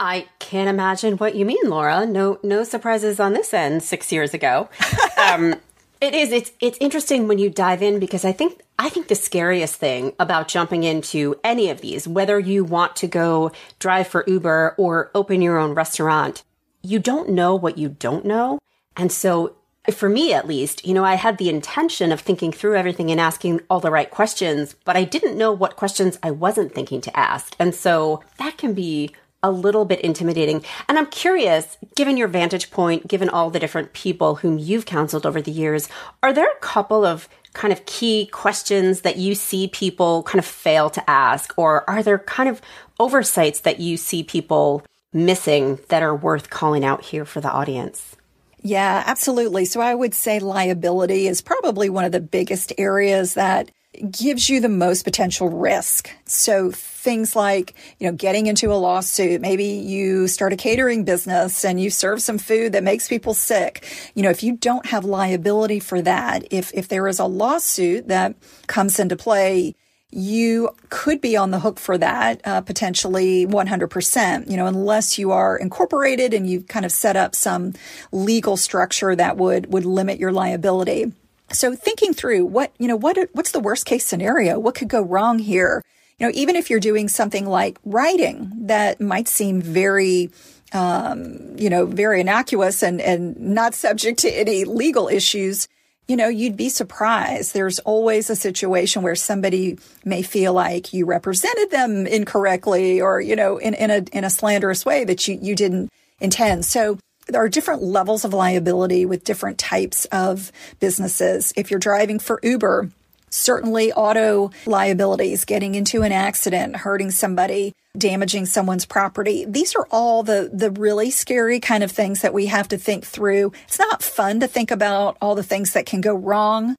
I 0.00 0.28
can't 0.38 0.68
imagine 0.68 1.16
what 1.16 1.34
you 1.34 1.44
mean, 1.44 1.64
Laura. 1.64 2.06
No, 2.06 2.38
no 2.42 2.62
surprises 2.64 3.18
on 3.18 3.32
this 3.32 3.52
end. 3.52 3.82
Six 3.82 4.12
years 4.12 4.32
ago, 4.32 4.68
um, 5.16 5.56
it 6.00 6.14
is. 6.14 6.30
It's 6.30 6.52
it's 6.60 6.78
interesting 6.80 7.26
when 7.26 7.38
you 7.38 7.50
dive 7.50 7.82
in 7.82 7.98
because 7.98 8.24
I 8.24 8.30
think 8.30 8.60
I 8.80 8.88
think 8.88 9.08
the 9.08 9.16
scariest 9.16 9.74
thing 9.74 10.12
about 10.20 10.46
jumping 10.46 10.84
into 10.84 11.34
any 11.42 11.68
of 11.68 11.80
these, 11.80 12.06
whether 12.06 12.38
you 12.38 12.62
want 12.62 12.94
to 12.96 13.08
go 13.08 13.50
drive 13.80 14.06
for 14.06 14.22
Uber 14.26 14.76
or 14.78 15.10
open 15.14 15.42
your 15.42 15.58
own 15.58 15.74
restaurant, 15.74 16.44
you 16.82 17.00
don't 17.00 17.30
know 17.30 17.56
what 17.56 17.76
you 17.76 17.88
don't 17.88 18.24
know. 18.24 18.60
And 18.96 19.10
so 19.10 19.56
for 19.90 20.08
me 20.08 20.32
at 20.32 20.46
least, 20.46 20.86
you 20.86 20.94
know, 20.94 21.04
I 21.04 21.14
had 21.14 21.38
the 21.38 21.48
intention 21.48 22.12
of 22.12 22.20
thinking 22.20 22.52
through 22.52 22.76
everything 22.76 23.10
and 23.10 23.20
asking 23.20 23.62
all 23.68 23.80
the 23.80 23.90
right 23.90 24.10
questions, 24.10 24.76
but 24.84 24.96
I 24.96 25.04
didn't 25.04 25.38
know 25.38 25.50
what 25.50 25.76
questions 25.76 26.18
I 26.22 26.30
wasn't 26.30 26.74
thinking 26.74 27.00
to 27.00 27.18
ask. 27.18 27.56
And 27.58 27.74
so 27.74 28.22
that 28.36 28.58
can 28.58 28.74
be 28.74 29.14
a 29.42 29.50
little 29.50 29.84
bit 29.84 30.00
intimidating. 30.00 30.64
And 30.88 30.98
I'm 30.98 31.06
curious, 31.06 31.76
given 31.94 32.16
your 32.16 32.28
vantage 32.28 32.70
point, 32.70 33.06
given 33.06 33.28
all 33.28 33.50
the 33.50 33.60
different 33.60 33.92
people 33.92 34.36
whom 34.36 34.58
you've 34.58 34.86
counseled 34.86 35.26
over 35.26 35.40
the 35.40 35.50
years, 35.50 35.88
are 36.22 36.32
there 36.32 36.50
a 36.50 36.60
couple 36.60 37.04
of 37.04 37.28
kind 37.52 37.72
of 37.72 37.86
key 37.86 38.26
questions 38.26 39.02
that 39.02 39.16
you 39.16 39.34
see 39.34 39.68
people 39.68 40.22
kind 40.24 40.38
of 40.38 40.44
fail 40.44 40.90
to 40.90 41.10
ask? 41.10 41.54
Or 41.56 41.88
are 41.88 42.02
there 42.02 42.18
kind 42.18 42.48
of 42.48 42.60
oversights 43.00 43.60
that 43.60 43.80
you 43.80 43.96
see 43.96 44.22
people 44.22 44.84
missing 45.12 45.78
that 45.88 46.02
are 46.02 46.14
worth 46.14 46.50
calling 46.50 46.84
out 46.84 47.02
here 47.02 47.24
for 47.24 47.40
the 47.40 47.50
audience? 47.50 48.16
Yeah, 48.60 49.04
absolutely. 49.06 49.64
So 49.64 49.80
I 49.80 49.94
would 49.94 50.14
say 50.14 50.40
liability 50.40 51.28
is 51.28 51.40
probably 51.40 51.88
one 51.88 52.04
of 52.04 52.12
the 52.12 52.20
biggest 52.20 52.72
areas 52.76 53.34
that 53.34 53.70
gives 54.10 54.48
you 54.48 54.60
the 54.60 54.68
most 54.68 55.02
potential 55.04 55.48
risk. 55.48 56.10
So 56.26 56.70
things 56.70 57.34
like, 57.34 57.74
you 57.98 58.06
know, 58.06 58.14
getting 58.14 58.46
into 58.46 58.72
a 58.72 58.74
lawsuit, 58.74 59.40
maybe 59.40 59.64
you 59.64 60.28
start 60.28 60.52
a 60.52 60.56
catering 60.56 61.04
business 61.04 61.64
and 61.64 61.80
you 61.80 61.90
serve 61.90 62.20
some 62.22 62.38
food 62.38 62.72
that 62.72 62.84
makes 62.84 63.08
people 63.08 63.34
sick. 63.34 63.84
You 64.14 64.22
know, 64.22 64.30
if 64.30 64.42
you 64.42 64.56
don't 64.56 64.86
have 64.86 65.04
liability 65.04 65.80
for 65.80 66.02
that, 66.02 66.46
if 66.50 66.70
if 66.74 66.88
there 66.88 67.08
is 67.08 67.18
a 67.18 67.24
lawsuit 67.24 68.08
that 68.08 68.34
comes 68.66 69.00
into 69.00 69.16
play, 69.16 69.74
you 70.10 70.70
could 70.88 71.20
be 71.20 71.36
on 71.36 71.50
the 71.50 71.60
hook 71.60 71.78
for 71.78 71.98
that 71.98 72.40
uh, 72.44 72.62
potentially 72.62 73.46
100% 73.46 74.50
you 74.50 74.56
know 74.56 74.64
unless 74.64 75.18
you 75.18 75.32
are 75.32 75.58
incorporated 75.58 76.32
and 76.32 76.48
you've 76.48 76.66
kind 76.66 76.86
of 76.86 76.92
set 76.92 77.14
up 77.14 77.34
some 77.34 77.74
legal 78.10 78.56
structure 78.56 79.14
that 79.14 79.36
would 79.36 79.70
would 79.70 79.84
limit 79.84 80.18
your 80.18 80.32
liability 80.32 81.12
so 81.50 81.74
thinking 81.74 82.12
through 82.12 82.46
what, 82.46 82.72
you 82.78 82.88
know, 82.88 82.96
what, 82.96 83.16
what's 83.32 83.52
the 83.52 83.60
worst 83.60 83.86
case 83.86 84.06
scenario? 84.06 84.58
What 84.58 84.74
could 84.74 84.88
go 84.88 85.02
wrong 85.02 85.38
here? 85.38 85.82
You 86.18 86.26
know, 86.26 86.32
even 86.34 86.56
if 86.56 86.68
you're 86.68 86.80
doing 86.80 87.08
something 87.08 87.46
like 87.46 87.78
writing 87.84 88.50
that 88.66 89.00
might 89.00 89.28
seem 89.28 89.62
very, 89.62 90.30
um, 90.72 91.56
you 91.56 91.70
know, 91.70 91.86
very 91.86 92.20
innocuous 92.20 92.82
and, 92.82 93.00
and 93.00 93.38
not 93.38 93.74
subject 93.74 94.18
to 94.20 94.28
any 94.28 94.64
legal 94.64 95.08
issues, 95.08 95.68
you 96.08 96.16
know, 96.16 96.28
you'd 96.28 96.56
be 96.56 96.70
surprised. 96.70 97.54
There's 97.54 97.78
always 97.80 98.30
a 98.30 98.36
situation 98.36 99.02
where 99.02 99.14
somebody 99.14 99.78
may 100.04 100.22
feel 100.22 100.54
like 100.54 100.92
you 100.92 101.06
represented 101.06 101.70
them 101.70 102.06
incorrectly 102.06 103.00
or, 103.00 103.20
you 103.20 103.36
know, 103.36 103.58
in, 103.58 103.74
in 103.74 103.90
a, 103.90 104.04
in 104.12 104.24
a 104.24 104.30
slanderous 104.30 104.84
way 104.84 105.04
that 105.04 105.28
you, 105.28 105.38
you 105.40 105.54
didn't 105.54 105.90
intend. 106.18 106.64
So 106.64 106.98
there 107.28 107.42
are 107.42 107.48
different 107.48 107.82
levels 107.82 108.24
of 108.24 108.32
liability 108.32 109.06
with 109.06 109.24
different 109.24 109.58
types 109.58 110.06
of 110.06 110.50
businesses. 110.80 111.52
If 111.56 111.70
you're 111.70 111.80
driving 111.80 112.18
for 112.18 112.40
Uber, 112.42 112.90
certainly 113.30 113.92
auto 113.92 114.50
liabilities, 114.66 115.44
getting 115.44 115.74
into 115.74 116.02
an 116.02 116.12
accident, 116.12 116.76
hurting 116.76 117.10
somebody, 117.10 117.74
damaging 117.96 118.46
someone's 118.46 118.86
property. 118.86 119.44
These 119.44 119.74
are 119.74 119.86
all 119.90 120.22
the, 120.22 120.50
the 120.52 120.70
really 120.70 121.10
scary 121.10 121.60
kind 121.60 121.82
of 121.82 121.90
things 121.90 122.22
that 122.22 122.34
we 122.34 122.46
have 122.46 122.68
to 122.68 122.78
think 122.78 123.04
through. 123.04 123.52
It's 123.66 123.78
not 123.78 124.02
fun 124.02 124.40
to 124.40 124.46
think 124.46 124.70
about 124.70 125.16
all 125.20 125.34
the 125.34 125.42
things 125.42 125.72
that 125.72 125.86
can 125.86 126.00
go 126.00 126.14
wrong. 126.14 126.76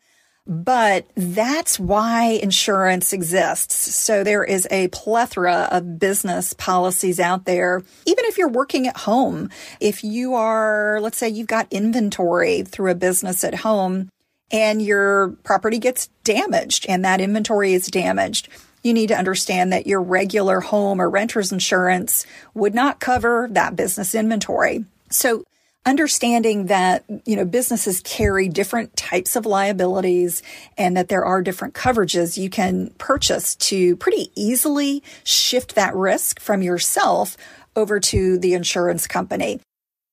But 0.49 1.05
that's 1.15 1.79
why 1.79 2.39
insurance 2.41 3.13
exists. 3.13 3.75
So 3.95 4.23
there 4.23 4.43
is 4.43 4.67
a 4.71 4.87
plethora 4.87 5.67
of 5.69 5.99
business 5.99 6.53
policies 6.53 7.19
out 7.19 7.45
there. 7.45 7.83
Even 8.07 8.25
if 8.25 8.39
you're 8.39 8.49
working 8.49 8.87
at 8.87 8.97
home, 8.97 9.51
if 9.79 10.03
you 10.03 10.33
are, 10.33 10.99
let's 11.01 11.19
say 11.19 11.29
you've 11.29 11.45
got 11.45 11.67
inventory 11.69 12.63
through 12.63 12.89
a 12.89 12.95
business 12.95 13.43
at 13.43 13.53
home 13.53 14.09
and 14.49 14.81
your 14.81 15.35
property 15.43 15.77
gets 15.77 16.07
damaged 16.23 16.87
and 16.89 17.05
that 17.05 17.21
inventory 17.21 17.73
is 17.73 17.85
damaged, 17.85 18.49
you 18.81 18.91
need 18.91 19.09
to 19.09 19.17
understand 19.17 19.71
that 19.71 19.85
your 19.85 20.01
regular 20.01 20.61
home 20.61 20.99
or 20.99 21.11
renter's 21.11 21.51
insurance 21.51 22.25
would 22.55 22.73
not 22.73 22.99
cover 22.99 23.47
that 23.51 23.75
business 23.75 24.15
inventory. 24.15 24.83
So 25.11 25.43
understanding 25.85 26.67
that, 26.67 27.03
you 27.25 27.35
know, 27.35 27.45
businesses 27.45 28.01
carry 28.01 28.49
different 28.49 28.95
types 28.95 29.35
of 29.35 29.45
liabilities 29.45 30.41
and 30.77 30.97
that 30.97 31.09
there 31.09 31.23
are 31.23 31.41
different 31.41 31.73
coverages 31.73 32.37
you 32.37 32.49
can 32.49 32.89
purchase 32.97 33.55
to 33.55 33.95
pretty 33.95 34.31
easily 34.35 35.01
shift 35.23 35.75
that 35.75 35.95
risk 35.95 36.39
from 36.39 36.61
yourself 36.61 37.37
over 37.75 37.99
to 37.99 38.37
the 38.37 38.53
insurance 38.53 39.07
company. 39.07 39.59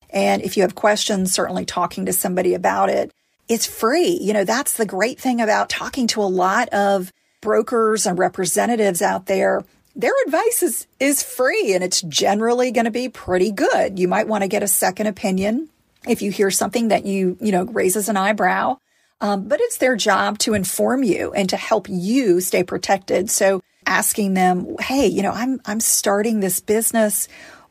And 0.09 0.41
if 0.41 0.55
you 0.55 0.63
have 0.63 0.75
questions, 0.75 1.33
certainly 1.33 1.65
talking 1.65 2.05
to 2.05 2.13
somebody 2.13 2.53
about 2.53 2.89
it. 2.89 3.11
It's 3.49 3.65
free. 3.65 4.17
You 4.21 4.33
know, 4.33 4.45
that's 4.45 4.73
the 4.73 4.85
great 4.85 5.19
thing 5.19 5.41
about 5.41 5.69
talking 5.69 6.07
to 6.07 6.21
a 6.21 6.23
lot 6.23 6.69
of 6.69 7.11
brokers 7.41 8.05
and 8.05 8.17
representatives 8.17 9.01
out 9.01 9.25
there 9.25 9.63
their 9.97 10.13
advice 10.27 10.61
is, 10.61 10.87
is 10.99 11.23
free 11.23 11.73
and 11.73 11.83
it's 11.83 12.03
generally 12.03 12.71
going 12.71 12.85
to 12.85 12.91
be 12.91 13.09
pretty 13.09 13.51
good. 13.51 13.97
You 13.97 14.07
might 14.07 14.27
want 14.27 14.43
to 14.43 14.47
get 14.47 14.61
a 14.61 14.67
second 14.67 15.07
opinion 15.07 15.69
if 16.07 16.21
you 16.21 16.29
hear 16.31 16.51
something 16.51 16.89
that 16.89 17.05
you, 17.05 17.35
you 17.41 17.51
know, 17.51 17.63
raises 17.63 18.07
an 18.07 18.15
eyebrow. 18.15 18.77
Um, 19.19 19.47
but 19.47 19.59
it's 19.59 19.79
their 19.79 19.95
job 19.95 20.37
to 20.39 20.53
inform 20.53 21.03
you 21.03 21.33
and 21.33 21.49
to 21.49 21.57
help 21.57 21.87
you 21.89 22.39
stay 22.39 22.63
protected. 22.63 23.31
So 23.31 23.63
asking 23.87 24.35
them, 24.35 24.75
Hey, 24.79 25.07
you 25.07 25.23
know, 25.23 25.31
I'm, 25.31 25.59
I'm 25.65 25.79
starting 25.79 26.39
this 26.39 26.59
business. 26.59 27.27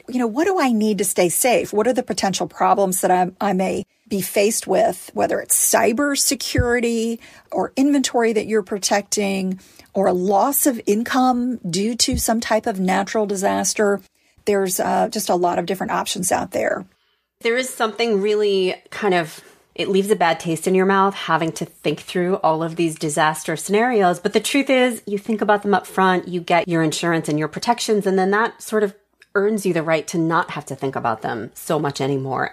You 0.09 0.19
know, 0.19 0.27
what 0.27 0.47
do 0.47 0.59
I 0.59 0.73
need 0.73 0.99
to 0.99 1.05
stay 1.05 1.29
safe? 1.29 1.73
What 1.73 1.87
are 1.87 1.93
the 1.93 2.03
potential 2.03 2.49
problems 2.49 3.03
that 3.03 3.13
I, 3.13 3.31
I 3.41 3.53
may 3.53 3.87
be 4.09 4.21
faced 4.21 4.67
with, 4.67 5.11
whether 5.15 5.41
it's 5.41 5.57
cyber 5.57 6.19
security 6.19 7.21
or 7.53 7.73
inventory 7.77 8.33
that 8.33 8.47
you're 8.47 8.63
protecting 8.63 9.61
or 9.97 10.07
a 10.07 10.13
loss 10.13 10.67
of 10.67 10.81
income 10.87 11.57
due 11.69 11.97
to 11.97 12.19
some 12.19 12.39
type 12.39 12.67
of 12.67 12.79
natural 12.79 13.27
disaster. 13.27 14.01
There's 14.45 14.79
uh, 14.79 15.09
just 15.09 15.31
a 15.31 15.35
lot 15.35 15.59
of 15.59 15.67
different 15.67 15.93
options 15.93 16.31
out 16.31 16.53
there. 16.53 16.85
There 17.41 17.57
is 17.57 17.69
something 17.69 18.21
really 18.21 18.75
kind 18.91 19.15
of 19.15 19.43
it 19.75 19.89
leaves 19.89 20.11
a 20.11 20.17
bad 20.17 20.41
taste 20.41 20.67
in 20.67 20.75
your 20.75 20.87
mouth 20.87 21.15
having 21.15 21.53
to 21.53 21.67
think 21.67 22.01
through 22.01 22.37
all 22.37 22.63
of 22.63 22.77
these 22.77 22.95
disaster 22.95 23.57
scenarios. 23.57 24.19
But 24.19 24.33
the 24.33 24.41
truth 24.41 24.71
is, 24.71 25.03
you 25.07 25.19
think 25.19 25.43
about 25.43 25.63
them 25.63 25.75
up 25.75 25.87
front, 25.87 26.29
you 26.29 26.41
get 26.41 26.67
your 26.67 26.83
insurance 26.83 27.29
and 27.29 27.39
your 27.39 27.49
protections, 27.49 28.07
and 28.07 28.19
then 28.19 28.31
that 28.31 28.63
sort 28.63 28.83
of 28.83 28.95
earns 29.35 29.67
you 29.67 29.75
the 29.75 29.83
right 29.83 30.07
to 30.09 30.19
not 30.19 30.53
have 30.53 30.65
to 30.67 30.75
think 30.75 30.97
about 30.97 31.21
them 31.21 31.51
so 31.53 31.79
much 31.79 32.01
anymore. 32.01 32.53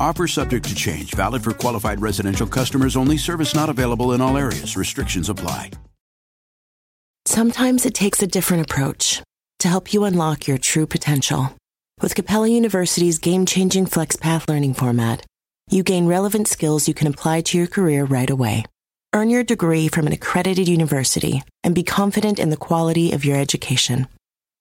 Offer 0.00 0.26
subject 0.28 0.66
to 0.68 0.74
change, 0.74 1.12
valid 1.14 1.44
for 1.44 1.52
qualified 1.52 2.00
residential 2.00 2.46
customers 2.46 2.96
only, 2.96 3.18
service 3.18 3.54
not 3.54 3.68
available 3.68 4.12
in 4.12 4.22
all 4.22 4.38
areas. 4.38 4.74
Restrictions 4.76 5.28
apply. 5.28 5.70
Sometimes 7.26 7.84
it 7.84 7.92
takes 7.92 8.22
a 8.22 8.26
different 8.26 8.64
approach 8.64 9.22
to 9.58 9.68
help 9.68 9.92
you 9.92 10.04
unlock 10.04 10.48
your 10.48 10.56
true 10.56 10.86
potential. 10.86 11.54
With 12.00 12.14
Capella 12.14 12.48
University's 12.48 13.18
game 13.18 13.44
changing 13.44 13.86
FlexPath 13.86 14.48
learning 14.48 14.72
format, 14.72 15.26
you 15.70 15.82
gain 15.82 16.06
relevant 16.06 16.48
skills 16.48 16.88
you 16.88 16.94
can 16.94 17.06
apply 17.06 17.42
to 17.42 17.58
your 17.58 17.66
career 17.66 18.04
right 18.04 18.30
away. 18.30 18.64
Earn 19.12 19.28
your 19.28 19.44
degree 19.44 19.88
from 19.88 20.06
an 20.06 20.14
accredited 20.14 20.66
university 20.66 21.42
and 21.62 21.74
be 21.74 21.82
confident 21.82 22.38
in 22.38 22.48
the 22.48 22.56
quality 22.56 23.12
of 23.12 23.26
your 23.26 23.36
education. 23.36 24.08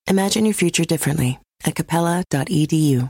Imagine 0.08 0.44
your 0.44 0.54
future 0.54 0.84
differently 0.84 1.40
at 1.64 1.76
capella.edu. 1.76 3.10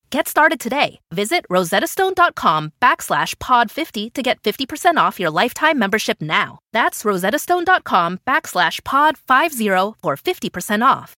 Get 0.11 0.27
started 0.27 0.59
today. 0.59 0.99
Visit 1.13 1.45
rosettastone.com 1.49 2.73
backslash 2.81 3.35
pod50 3.35 4.11
to 4.13 4.21
get 4.21 4.43
50% 4.43 4.97
off 4.97 5.21
your 5.21 5.29
lifetime 5.29 5.79
membership 5.79 6.21
now. 6.21 6.59
That's 6.73 7.03
rosettastone.com 7.03 8.19
backslash 8.27 8.81
pod50 8.81 9.95
for 10.01 10.17
50% 10.17 10.85
off. 10.85 11.15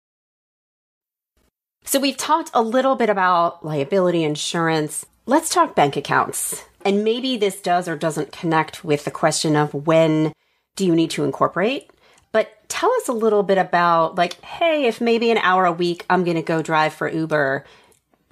So 1.84 2.00
we've 2.00 2.16
talked 2.16 2.52
a 2.54 2.62
little 2.62 2.96
bit 2.96 3.10
about 3.10 3.66
liability 3.66 4.24
insurance. 4.24 5.08
Let's 5.26 5.50
talk 5.50 5.76
bank 5.76 5.98
accounts. 5.98 6.64
And 6.86 7.04
maybe 7.04 7.36
this 7.36 7.62
does 7.62 7.88
or 7.88 7.96
doesn't 7.96 8.32
connect 8.32 8.86
with 8.86 9.06
the 9.06 9.12
question 9.12 9.56
of 9.56 9.74
when 9.74 10.34
do 10.76 10.86
you 10.86 10.94
need 10.94 11.10
to 11.12 11.24
incorporate? 11.24 11.90
But 12.32 12.52
tell 12.70 12.92
us 12.94 13.08
a 13.08 13.14
little 13.14 13.42
bit 13.42 13.58
about 13.58 14.16
like, 14.16 14.40
hey, 14.42 14.86
if 14.86 15.02
maybe 15.02 15.32
an 15.32 15.40
hour 15.40 15.66
a 15.66 15.72
week 15.72 16.06
I'm 16.12 16.24
going 16.24 16.38
to 16.38 16.44
go 16.44 16.62
drive 16.62 16.94
for 16.94 17.10
Uber, 17.10 17.66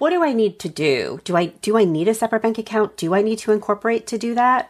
what 0.02 0.10
do 0.10 0.24
I 0.24 0.32
need 0.32 0.58
to 0.58 0.68
do? 0.68 1.20
Do 1.22 1.36
I 1.36 1.46
do 1.46 1.78
I 1.78 1.84
need 1.84 2.08
a 2.08 2.14
separate 2.14 2.42
bank 2.42 2.58
account? 2.58 2.96
Do 2.96 3.14
I 3.14 3.22
need 3.22 3.38
to 3.38 3.52
incorporate 3.52 4.08
to 4.08 4.18
do 4.18 4.34
that? 4.34 4.68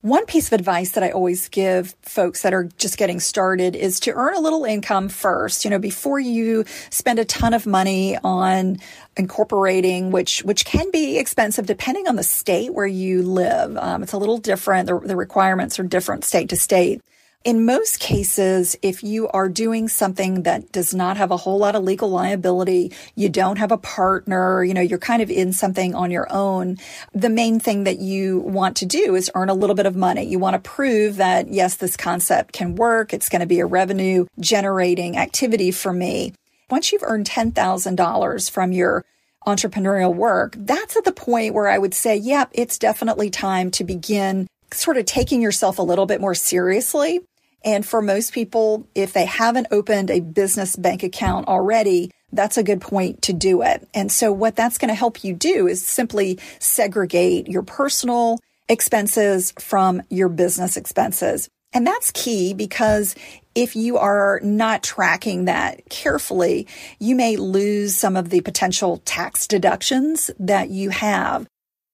One 0.00 0.24
piece 0.24 0.46
of 0.46 0.54
advice 0.54 0.92
that 0.92 1.02
I 1.02 1.10
always 1.10 1.50
give 1.50 1.94
folks 2.00 2.40
that 2.40 2.54
are 2.54 2.64
just 2.64 2.96
getting 2.96 3.20
started 3.20 3.76
is 3.76 4.00
to 4.00 4.12
earn 4.12 4.34
a 4.34 4.40
little 4.40 4.64
income 4.64 5.10
first, 5.10 5.66
you 5.66 5.70
know, 5.70 5.78
before 5.78 6.18
you 6.18 6.64
spend 6.88 7.18
a 7.18 7.26
ton 7.26 7.52
of 7.52 7.66
money 7.66 8.16
on 8.24 8.78
incorporating, 9.18 10.10
which, 10.10 10.42
which 10.42 10.64
can 10.64 10.90
be 10.90 11.18
expensive 11.18 11.66
depending 11.66 12.08
on 12.08 12.16
the 12.16 12.22
state 12.22 12.72
where 12.72 12.86
you 12.86 13.22
live. 13.22 13.76
Um, 13.76 14.02
it's 14.02 14.14
a 14.14 14.18
little 14.18 14.38
different. 14.38 14.86
The, 14.86 14.98
the 15.00 15.16
requirements 15.16 15.78
are 15.78 15.82
different 15.82 16.24
state 16.24 16.48
to 16.48 16.56
state. 16.56 17.02
In 17.46 17.64
most 17.64 18.00
cases, 18.00 18.74
if 18.82 19.04
you 19.04 19.28
are 19.28 19.48
doing 19.48 19.88
something 19.88 20.42
that 20.42 20.72
does 20.72 20.92
not 20.92 21.16
have 21.16 21.30
a 21.30 21.36
whole 21.36 21.58
lot 21.58 21.76
of 21.76 21.84
legal 21.84 22.10
liability, 22.10 22.92
you 23.14 23.28
don't 23.28 23.58
have 23.58 23.70
a 23.70 23.78
partner, 23.78 24.64
you 24.64 24.74
know, 24.74 24.80
you're 24.80 24.98
kind 24.98 25.22
of 25.22 25.30
in 25.30 25.52
something 25.52 25.94
on 25.94 26.10
your 26.10 26.26
own, 26.28 26.76
the 27.14 27.28
main 27.28 27.60
thing 27.60 27.84
that 27.84 28.00
you 28.00 28.40
want 28.40 28.78
to 28.78 28.84
do 28.84 29.14
is 29.14 29.30
earn 29.36 29.48
a 29.48 29.54
little 29.54 29.76
bit 29.76 29.86
of 29.86 29.94
money. 29.94 30.24
You 30.24 30.40
want 30.40 30.54
to 30.54 30.68
prove 30.68 31.18
that, 31.18 31.46
yes, 31.46 31.76
this 31.76 31.96
concept 31.96 32.52
can 32.52 32.74
work. 32.74 33.14
It's 33.14 33.28
going 33.28 33.42
to 33.42 33.46
be 33.46 33.60
a 33.60 33.66
revenue 33.66 34.26
generating 34.40 35.16
activity 35.16 35.70
for 35.70 35.92
me. 35.92 36.32
Once 36.68 36.90
you've 36.90 37.04
earned 37.04 37.30
$10,000 37.30 38.50
from 38.50 38.72
your 38.72 39.04
entrepreneurial 39.46 40.12
work, 40.12 40.56
that's 40.58 40.96
at 40.96 41.04
the 41.04 41.12
point 41.12 41.54
where 41.54 41.68
I 41.68 41.78
would 41.78 41.94
say, 41.94 42.16
yep, 42.16 42.48
it's 42.50 42.76
definitely 42.76 43.30
time 43.30 43.70
to 43.70 43.84
begin 43.84 44.48
sort 44.72 44.96
of 44.96 45.04
taking 45.04 45.40
yourself 45.40 45.78
a 45.78 45.82
little 45.82 46.06
bit 46.06 46.20
more 46.20 46.34
seriously 46.34 47.20
and 47.66 47.84
for 47.84 48.00
most 48.00 48.32
people, 48.32 48.88
if 48.94 49.12
they 49.12 49.26
haven't 49.26 49.66
opened 49.72 50.10
a 50.10 50.20
business 50.20 50.76
bank 50.76 51.02
account 51.02 51.48
already, 51.48 52.12
that's 52.32 52.56
a 52.56 52.62
good 52.62 52.80
point 52.80 53.22
to 53.22 53.32
do 53.32 53.62
it. 53.62 53.86
And 53.92 54.10
so 54.10 54.30
what 54.30 54.54
that's 54.54 54.78
going 54.78 54.88
to 54.88 54.94
help 54.94 55.24
you 55.24 55.34
do 55.34 55.66
is 55.66 55.84
simply 55.84 56.38
segregate 56.60 57.48
your 57.48 57.62
personal 57.62 58.38
expenses 58.68 59.52
from 59.58 60.02
your 60.10 60.28
business 60.28 60.76
expenses. 60.76 61.48
And 61.72 61.84
that's 61.84 62.12
key 62.12 62.54
because 62.54 63.16
if 63.56 63.74
you 63.74 63.98
are 63.98 64.40
not 64.44 64.84
tracking 64.84 65.46
that 65.46 65.88
carefully, 65.90 66.68
you 67.00 67.16
may 67.16 67.36
lose 67.36 67.96
some 67.96 68.16
of 68.16 68.30
the 68.30 68.42
potential 68.42 69.02
tax 69.04 69.48
deductions 69.48 70.30
that 70.38 70.70
you 70.70 70.90
have. 70.90 71.48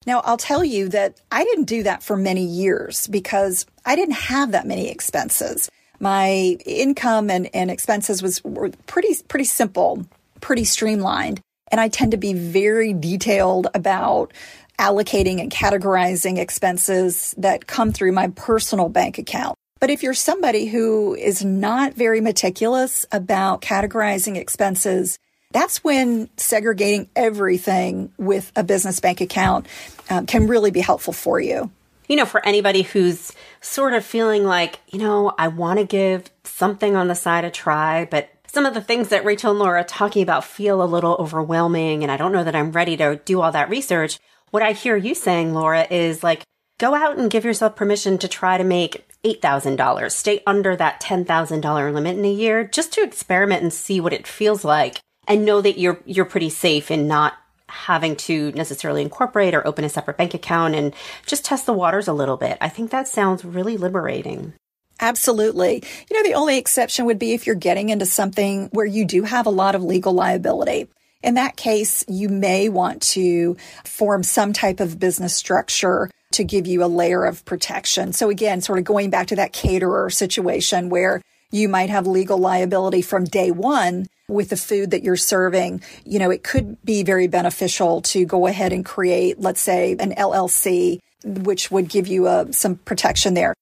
Now, 0.07 0.21
I'll 0.25 0.37
tell 0.37 0.65
you 0.65 0.89
that 0.89 1.21
I 1.31 1.45
didn't 1.45 1.65
do 1.65 1.83
that 1.85 2.03
for 2.03 2.17
many 2.17 2.45
years 2.45 3.07
because 3.07 3.67
I 3.85 3.97
didn't 3.97 4.15
have 4.15 4.53
that 4.53 4.67
many 4.67 4.89
expenses. 4.89 5.71
My 6.01 6.57
income 6.67 7.31
and, 7.31 7.49
and 7.55 7.71
expenses 7.71 8.23
was 8.23 8.43
were 8.43 8.71
pretty 8.87 9.15
pretty 9.29 9.45
simple, 9.45 10.05
pretty 10.41 10.65
streamlined, 10.65 11.41
and 11.71 11.81
I 11.81 11.89
tend 11.89 12.11
to 12.11 12.17
be 12.17 12.33
very 12.33 12.93
detailed 12.93 13.69
about 13.75 14.33
allocating 14.79 15.41
and 15.41 15.51
categorizing 15.51 16.39
expenses 16.39 17.35
that 17.39 17.67
come 17.67 17.93
through 17.93 18.13
my 18.13 18.29
personal 18.29 18.89
bank 18.89 19.19
account. 19.19 19.57
But 19.79 19.91
if 19.91 20.03
you're 20.03 20.15
somebody 20.15 20.67
who 20.67 21.15
is 21.15 21.45
not 21.45 21.95
very 21.95 22.21
meticulous 22.21 23.07
about 23.13 23.63
categorizing 23.63 24.37
expenses, 24.37 25.19
that's 25.53 25.85
when 25.85 26.29
segregating 26.37 27.09
everything 27.15 28.13
with 28.19 28.51
a 28.57 28.65
business 28.65 29.01
bank 29.01 29.21
account 29.21 29.67
um, 30.11 30.27
can 30.27 30.47
really 30.47 30.71
be 30.71 30.81
helpful 30.81 31.13
for 31.13 31.41
you. 31.41 31.71
You 32.09 32.17
know, 32.17 32.27
for 32.27 32.45
anybody 32.45 32.83
who's 32.83 33.33
sort 33.61 33.95
of 33.95 34.05
feeling 34.05 34.45
like, 34.45 34.81
you 34.89 34.99
know, 34.99 35.33
I 35.39 35.49
want 35.49 35.79
to 35.79 35.87
give 35.87 36.25
something 36.45 36.97
on 36.97 37.09
the 37.09 37.15
side 37.15 37.45
a 37.45 37.51
try, 37.51 38.07
but 38.11 38.29
some 38.47 38.67
of 38.67 38.75
the 38.75 38.83
things 38.83 39.09
that 39.09 39.25
Rachel 39.25 39.53
and 39.53 39.59
Laura 39.59 39.81
are 39.81 39.85
talking 39.85 40.23
about 40.23 40.45
feel 40.45 40.83
a 40.83 40.85
little 40.85 41.17
overwhelming, 41.19 42.03
and 42.03 42.13
I 42.13 42.19
don't 42.19 42.33
know 42.33 42.45
that 42.45 42.57
I'm 42.57 42.73
ready 42.73 42.97
to 42.99 43.17
do 43.25 43.41
all 43.41 43.53
that 43.53 43.71
research. 43.71 44.19
What 44.51 44.63
I 44.63 44.73
hear 44.73 44.97
you 44.97 45.15
saying, 45.15 45.55
Laura, 45.55 45.87
is 45.91 46.23
like, 46.23 46.43
go 46.79 46.95
out 46.95 47.17
and 47.17 47.31
give 47.31 47.47
yourself 47.47 47.77
permission 47.77 48.19
to 48.19 48.29
try 48.29 48.59
to 48.59 48.65
make 48.65 49.09
$8,000. 49.25 50.11
Stay 50.13 50.43
under 50.47 50.77
that 50.77 51.01
$10,000 51.01 51.95
limit 51.95 52.19
in 52.19 52.25
a 52.27 52.31
year 52.31 52.65
just 52.65 52.93
to 52.93 53.03
experiment 53.03 53.63
and 53.63 53.73
see 53.73 54.01
what 54.01 54.13
it 54.13 54.27
feels 54.27 54.65
like 54.65 55.01
and 55.33 55.47
know 55.47 55.63
that 55.63 55.79
you're 55.79 55.99
you're 56.05 56.27
pretty 56.27 56.51
safe 56.51 56.91
in 56.91 57.09
not 57.09 57.35
having 57.67 58.15
to 58.15 58.53
necessarily 58.53 59.01
incorporate 59.01 59.55
or 59.55 59.67
open 59.67 59.83
a 59.83 59.89
separate 59.89 60.19
bank 60.19 60.35
account 60.35 60.75
and 60.75 60.93
just 61.27 61.45
test 61.45 61.65
the 61.65 61.73
waters 61.73 62.07
a 62.07 62.13
little 62.13 62.37
bit. 62.37 62.59
I 62.61 62.69
think 62.69 62.91
that 62.91 63.09
sounds 63.09 63.47
really 63.47 63.79
liberating. 63.79 64.53
Absolutely. 65.01 65.83
You 66.11 66.17
know, 66.17 66.23
the 66.23 66.35
only 66.35 66.59
exception 66.59 67.07
would 67.07 67.19
be 67.19 67.33
if 67.33 67.47
you're 67.47 67.57
getting 67.57 67.89
into 67.89 68.05
something 68.05 68.69
where 68.73 68.87
you 68.87 69.07
do 69.07 69.23
have 69.23 69.47
a 69.47 69.51
lot 69.51 69.75
of 69.75 69.83
legal 69.83 70.13
liability. 70.13 70.89
In 71.23 71.35
that 71.35 71.57
case, 71.57 72.05
you 72.09 72.29
may 72.29 72.69
want 72.69 73.01
to 73.03 73.57
form 73.85 74.23
some 74.23 74.53
type 74.53 74.81
of 74.81 74.99
business 74.99 75.35
structure 75.35 76.11
to 76.33 76.45
give 76.45 76.67
you 76.67 76.85
a 76.85 76.87
layer 76.87 77.25
of 77.25 77.45
protection. 77.47 78.13
So 78.13 78.29
again, 78.29 78.61
sort 78.61 78.79
of 78.79 78.85
going 78.85 79.09
back 79.09 79.29
to 79.29 79.37
that 79.37 79.53
caterer 79.53 80.11
situation 80.11 80.91
where 80.91 81.23
you 81.53 81.69
might 81.69 81.91
have 81.91 82.07
legal 82.07 82.39
liability 82.39 83.03
from 83.03 83.25
day 83.25 83.53
one 83.53 84.09
with 84.27 84.49
the 84.49 84.57
food 84.57 84.91
that 84.91 85.05
you're 85.05 85.17
serving. 85.17 85.83
You 86.05 86.19
know, 86.19 86.31
it 86.31 86.43
could 86.43 86.83
be 86.85 87.05
very 87.05 87.29
beneficial 87.29 88.01
to 88.03 88.25
go 88.25 88.47
ahead 88.47 88.73
and 88.73 88.85
create, 88.85 89.39
let's 89.39 89.61
say, 89.61 89.95
an 90.01 90.15
LLC, 90.15 90.99
which 91.25 91.71
would 91.71 91.89
give 91.89 92.09
you 92.09 92.27
uh, 92.27 92.51
some 92.51 92.77
protection 92.77 93.35
there. 93.35 93.55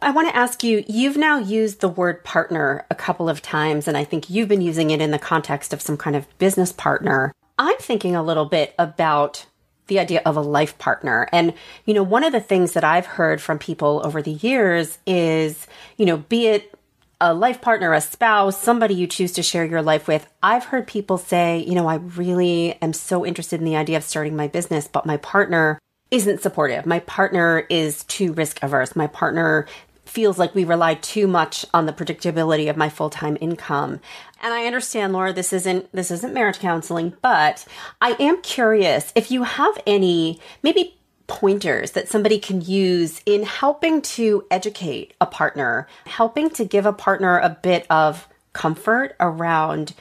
I 0.00 0.10
want 0.10 0.28
to 0.28 0.36
ask 0.36 0.62
you, 0.62 0.84
you've 0.86 1.16
now 1.16 1.38
used 1.38 1.80
the 1.80 1.88
word 1.88 2.24
partner 2.24 2.86
a 2.90 2.94
couple 2.94 3.28
of 3.28 3.42
times, 3.42 3.88
and 3.88 3.96
I 3.96 4.04
think 4.04 4.28
you've 4.28 4.48
been 4.48 4.60
using 4.60 4.90
it 4.90 5.00
in 5.00 5.10
the 5.10 5.18
context 5.18 5.72
of 5.72 5.80
some 5.80 5.96
kind 5.96 6.14
of 6.14 6.26
business 6.38 6.72
partner. 6.72 7.32
I'm 7.58 7.78
thinking 7.78 8.14
a 8.14 8.22
little 8.22 8.44
bit 8.44 8.74
about 8.78 9.46
the 9.86 9.98
idea 9.98 10.22
of 10.24 10.36
a 10.36 10.40
life 10.40 10.76
partner. 10.78 11.28
And, 11.32 11.54
you 11.84 11.94
know, 11.94 12.02
one 12.02 12.24
of 12.24 12.32
the 12.32 12.40
things 12.40 12.72
that 12.72 12.84
I've 12.84 13.06
heard 13.06 13.40
from 13.40 13.58
people 13.58 14.00
over 14.04 14.22
the 14.22 14.32
years 14.32 14.98
is, 15.06 15.66
you 15.96 16.06
know, 16.06 16.18
be 16.18 16.48
it 16.48 16.74
a 17.20 17.32
life 17.32 17.60
partner, 17.60 17.92
a 17.92 18.00
spouse, 18.00 18.60
somebody 18.60 18.94
you 18.94 19.06
choose 19.06 19.32
to 19.32 19.42
share 19.42 19.64
your 19.64 19.82
life 19.82 20.08
with. 20.08 20.26
I've 20.42 20.64
heard 20.64 20.86
people 20.86 21.18
say, 21.18 21.58
you 21.58 21.74
know, 21.74 21.86
I 21.86 21.96
really 21.96 22.72
am 22.82 22.92
so 22.92 23.24
interested 23.24 23.60
in 23.60 23.64
the 23.64 23.76
idea 23.76 23.96
of 23.96 24.04
starting 24.04 24.36
my 24.36 24.48
business, 24.48 24.88
but 24.88 25.06
my 25.06 25.16
partner 25.18 25.78
isn't 26.10 26.42
supportive. 26.42 26.86
My 26.86 27.00
partner 27.00 27.66
is 27.70 28.04
too 28.04 28.32
risk 28.32 28.62
averse. 28.62 28.94
My 28.94 29.06
partner 29.06 29.66
feels 30.04 30.38
like 30.38 30.54
we 30.54 30.64
rely 30.64 30.94
too 30.94 31.26
much 31.26 31.66
on 31.74 31.86
the 31.86 31.92
predictability 31.92 32.70
of 32.70 32.76
my 32.76 32.88
full-time 32.88 33.36
income. 33.40 34.00
And 34.42 34.54
I 34.54 34.66
understand, 34.66 35.12
Laura, 35.12 35.32
this 35.32 35.52
isn't 35.52 35.90
this 35.92 36.10
isn't 36.10 36.34
marriage 36.34 36.58
counseling, 36.58 37.14
but 37.22 37.64
I 38.00 38.12
am 38.20 38.40
curious 38.42 39.12
if 39.16 39.30
you 39.30 39.42
have 39.42 39.76
any 39.86 40.40
maybe 40.62 40.96
pointers 41.26 41.92
that 41.92 42.08
somebody 42.08 42.38
can 42.38 42.60
use 42.60 43.20
in 43.26 43.42
helping 43.42 44.02
to 44.02 44.44
educate 44.50 45.14
a 45.20 45.26
partner, 45.26 45.88
helping 46.06 46.50
to 46.50 46.64
give 46.64 46.86
a 46.86 46.92
partner 46.92 47.38
a 47.38 47.56
bit 47.62 47.86
of 47.90 48.28
comfort 48.52 49.16
around 49.20 49.94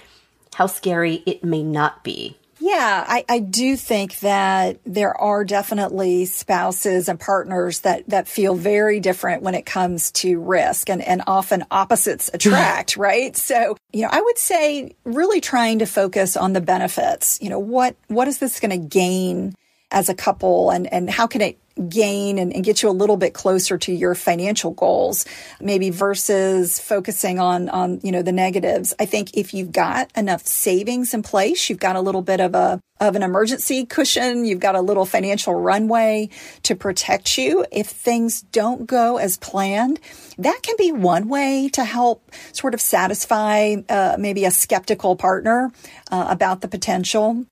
how 0.56 0.68
scary 0.68 1.24
it 1.26 1.44
may 1.44 1.64
not 1.64 2.04
be? 2.04 2.38
Yeah, 2.60 3.04
I, 3.06 3.26
I 3.28 3.40
do 3.40 3.76
think 3.76 4.20
that 4.20 4.80
there 4.86 5.14
are 5.20 5.44
definitely 5.44 6.24
spouses 6.24 7.10
and 7.10 7.20
partners 7.20 7.82
that, 7.82 8.08
that 8.08 8.26
feel 8.26 8.56
very 8.56 9.02
different 9.02 9.44
when 9.44 9.54
it 9.54 9.66
comes 9.66 10.12
to 10.12 10.40
risk 10.40 10.90
and, 10.90 11.02
and 11.02 11.24
often 11.28 11.66
opposites 11.72 12.30
attract, 12.34 12.96
right? 12.96 13.36
So, 13.36 13.76
you 13.92 14.04
know, 14.04 14.10
I 14.10 14.22
would 14.22 14.38
say 14.38 14.96
really 15.04 15.42
trying 15.42 15.80
to 15.80 15.86
focus 15.86 16.38
on 16.38 16.54
the 16.54 16.62
benefits. 16.62 17.38
You 17.42 17.50
know, 17.50 17.60
what, 17.60 17.98
what 18.08 18.30
is 18.30 18.38
this 18.38 18.62
going 18.62 18.72
to 18.72 18.88
gain 18.88 19.56
as 19.94 20.10
a 20.10 20.14
couple 20.14 20.72
and, 20.72 20.92
and 20.92 21.10
how 21.10 21.28
can 21.28 21.40
it 21.40 21.58
gain 21.90 22.38
and, 22.38 22.54
and, 22.54 22.64
get 22.64 22.84
you 22.84 22.90
a 22.90 22.92
little 22.92 23.18
bit 23.18 23.34
closer 23.34 23.78
to 23.80 23.92
your 23.92 24.14
financial 24.14 24.72
goals 24.72 25.26
maybe 25.60 25.90
versus 25.90 26.80
focusing 26.80 27.40
on 27.40 27.68
on 27.70 28.00
you 28.04 28.12
know 28.12 28.22
the 28.22 28.32
negatives. 28.32 28.94
I 29.00 29.06
think 29.06 29.36
if 29.36 29.56
you've 29.56 29.72
got 29.72 30.12
enough 30.16 30.46
savings 30.46 31.16
in 31.16 31.24
place 31.24 31.70
you've 31.70 31.80
got 31.80 31.96
a 31.96 32.02
little 32.02 32.22
bit 32.22 32.40
of 32.40 32.54
a 32.54 32.80
of 33.00 33.16
an 33.16 33.24
emergency 33.24 33.88
cushion 33.88 34.46
you've 34.46 34.60
got 34.60 34.76
a 34.76 34.82
little 34.82 35.06
financial 35.06 35.56
runway 35.56 36.30
to 36.62 36.76
protect 36.76 37.40
you. 37.40 37.66
If 37.72 37.88
things 37.88 38.44
don't 38.44 38.86
go 38.86 39.18
as 39.18 39.38
planned 39.38 40.00
that 40.38 40.60
can 40.62 40.76
be 40.78 40.92
one 40.92 41.28
way 41.28 41.70
to 41.74 41.84
help 41.84 42.32
sort 42.52 42.76
of 42.76 42.82
satisfy 42.82 43.78
uh, 43.90 44.16
maybe 44.20 44.46
a 44.46 44.52
skeptical 44.52 45.16
partner 45.16 45.72
uh, 46.12 46.28
about 46.30 46.62
the 46.62 46.68
potential 46.68 47.48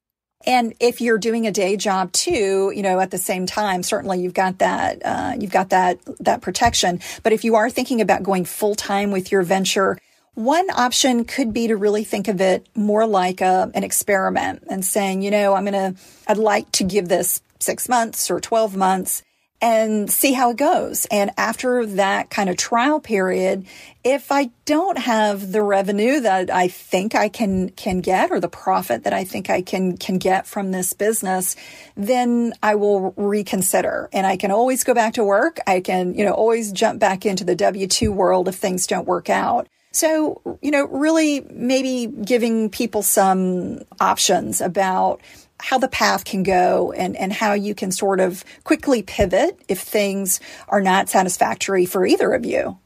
and 0.46 0.74
if 0.80 1.02
you're 1.02 1.18
doing 1.18 1.48
a 1.48 1.52
day 1.52 1.78
job 1.78 2.12
too, 2.12 2.72
you 2.76 2.82
know, 2.82 3.00
at 3.00 3.12
the 3.12 3.18
same 3.18 3.46
time, 3.46 3.84
certainly 3.84 4.22
you've 4.22 4.34
got 4.34 4.60
that, 4.60 5.02
uh, 5.06 5.34
you've 5.40 5.52
got 5.52 5.70
that, 5.70 6.00
that 6.20 6.42
protection. 6.42 7.00
But 7.24 7.34
if 7.34 7.44
you 7.44 7.56
are 7.56 7.70
thinking 7.70 8.02
about 8.02 8.24
going 8.24 8.46
full 8.46 8.76
time 8.76 9.12
with 9.12 9.32
your 9.32 9.44
venture, 9.44 9.98
one 10.34 10.70
option 10.70 11.26
could 11.26 11.54
be 11.54 11.68
to 11.68 11.76
really 11.76 12.04
think 12.04 12.28
of 12.28 12.40
it 12.40 12.68
more 12.76 13.06
like 13.06 13.42
a, 13.42 13.70
an 13.74 13.84
experiment 13.84 14.64
and 14.70 14.84
saying, 14.84 15.22
you 15.22 15.32
know, 15.32 15.54
I'm 15.54 15.66
going 15.66 15.96
to, 15.96 16.02
I'd 16.28 16.38
like 16.38 16.72
to 16.74 16.84
give 16.84 17.08
this 17.08 17.42
six 17.60 17.90
months 17.90 18.32
or 18.32 18.40
12 18.40 18.76
months 18.76 19.24
and 19.62 20.12
see 20.12 20.34
how 20.34 20.50
it 20.50 20.58
goes. 20.58 21.06
And 21.12 21.32
after 21.38 21.86
that 21.86 22.32
kind 22.32 22.50
of 22.50 22.58
trial 22.58 23.00
period, 23.00 23.68
if 24.04 24.32
I 24.32 24.50
don't 24.66 24.98
have 24.98 25.52
the 25.52 25.62
revenue 25.62 26.20
that 26.22 26.50
I 26.50 26.68
think 26.68 27.14
I 27.14 27.30
can 27.30 27.70
can 27.70 28.02
get 28.02 28.32
or 28.32 28.40
the 28.40 28.50
profit 28.50 29.04
that 29.04 29.14
I 29.14 29.24
think 29.24 29.50
I 29.50 29.62
can 29.62 29.98
can 29.98 30.18
get 30.18 30.48
from 30.48 30.72
this 30.72 30.94
business, 30.94 31.56
then 31.96 32.54
I 32.64 32.76
will 32.76 33.14
reconsider. 33.16 34.10
And 34.12 34.26
I 34.26 34.38
can 34.38 34.50
always 34.50 34.84
go 34.84 34.96
back 34.96 35.14
to 35.14 35.24
work. 35.24 35.60
I 35.68 35.80
can, 35.82 36.16
you 36.16 36.26
know, 36.26 36.34
always 36.34 36.72
jump 36.72 37.00
back 37.00 37.26
into 37.26 37.44
the 37.44 37.56
W2 37.56 38.10
world 38.10 38.48
if 38.48 38.56
things 38.56 38.88
don't 38.88 39.08
work 39.08 39.30
out. 39.30 39.68
So, 39.94 40.42
you 40.62 40.72
know, 40.72 40.88
really 40.88 41.42
maybe 41.52 42.08
giving 42.08 42.70
people 42.70 43.04
some 43.04 43.82
options 44.00 44.62
about 44.62 45.22
how 45.62 45.78
the 45.78 45.88
path 45.88 46.26
can 46.26 46.44
go 46.44 46.92
and, 46.92 47.16
and 47.16 47.32
how 47.32 47.54
you 47.54 47.76
can 47.76 47.92
sort 47.92 48.20
of 48.20 48.44
quickly 48.64 49.02
pivot 49.02 49.60
if 49.68 49.80
things 49.80 50.40
are 50.68 50.82
not 50.82 51.10
satisfactory 51.10 51.86
for 51.86 52.06
either 52.06 52.34
of 52.34 52.46
you. 52.46 52.78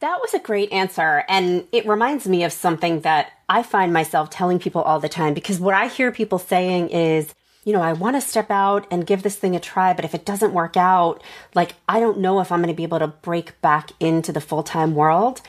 That 0.00 0.20
was 0.20 0.34
a 0.34 0.40
great 0.40 0.72
answer. 0.72 1.24
And 1.28 1.66
it 1.70 1.86
reminds 1.86 2.26
me 2.26 2.42
of 2.44 2.52
something 2.52 3.02
that 3.02 3.30
I 3.48 3.62
find 3.62 3.92
myself 3.92 4.30
telling 4.30 4.58
people 4.58 4.82
all 4.82 4.98
the 4.98 5.08
time 5.08 5.32
because 5.32 5.60
what 5.60 5.74
I 5.74 5.86
hear 5.86 6.10
people 6.10 6.38
saying 6.38 6.88
is, 6.88 7.32
you 7.64 7.72
know, 7.72 7.82
I 7.82 7.92
want 7.92 8.16
to 8.16 8.20
step 8.20 8.50
out 8.50 8.86
and 8.90 9.06
give 9.06 9.22
this 9.22 9.36
thing 9.36 9.54
a 9.54 9.60
try, 9.60 9.92
but 9.92 10.04
if 10.04 10.14
it 10.14 10.24
doesn't 10.24 10.52
work 10.52 10.76
out, 10.76 11.22
like, 11.54 11.74
I 11.88 12.00
don't 12.00 12.18
know 12.18 12.40
if 12.40 12.50
I'm 12.50 12.60
going 12.60 12.74
to 12.74 12.76
be 12.76 12.82
able 12.82 12.98
to 12.98 13.06
break 13.06 13.60
back 13.60 13.90
into 14.00 14.32
the 14.32 14.40
full 14.40 14.64
time 14.64 14.96
world. 14.96 15.40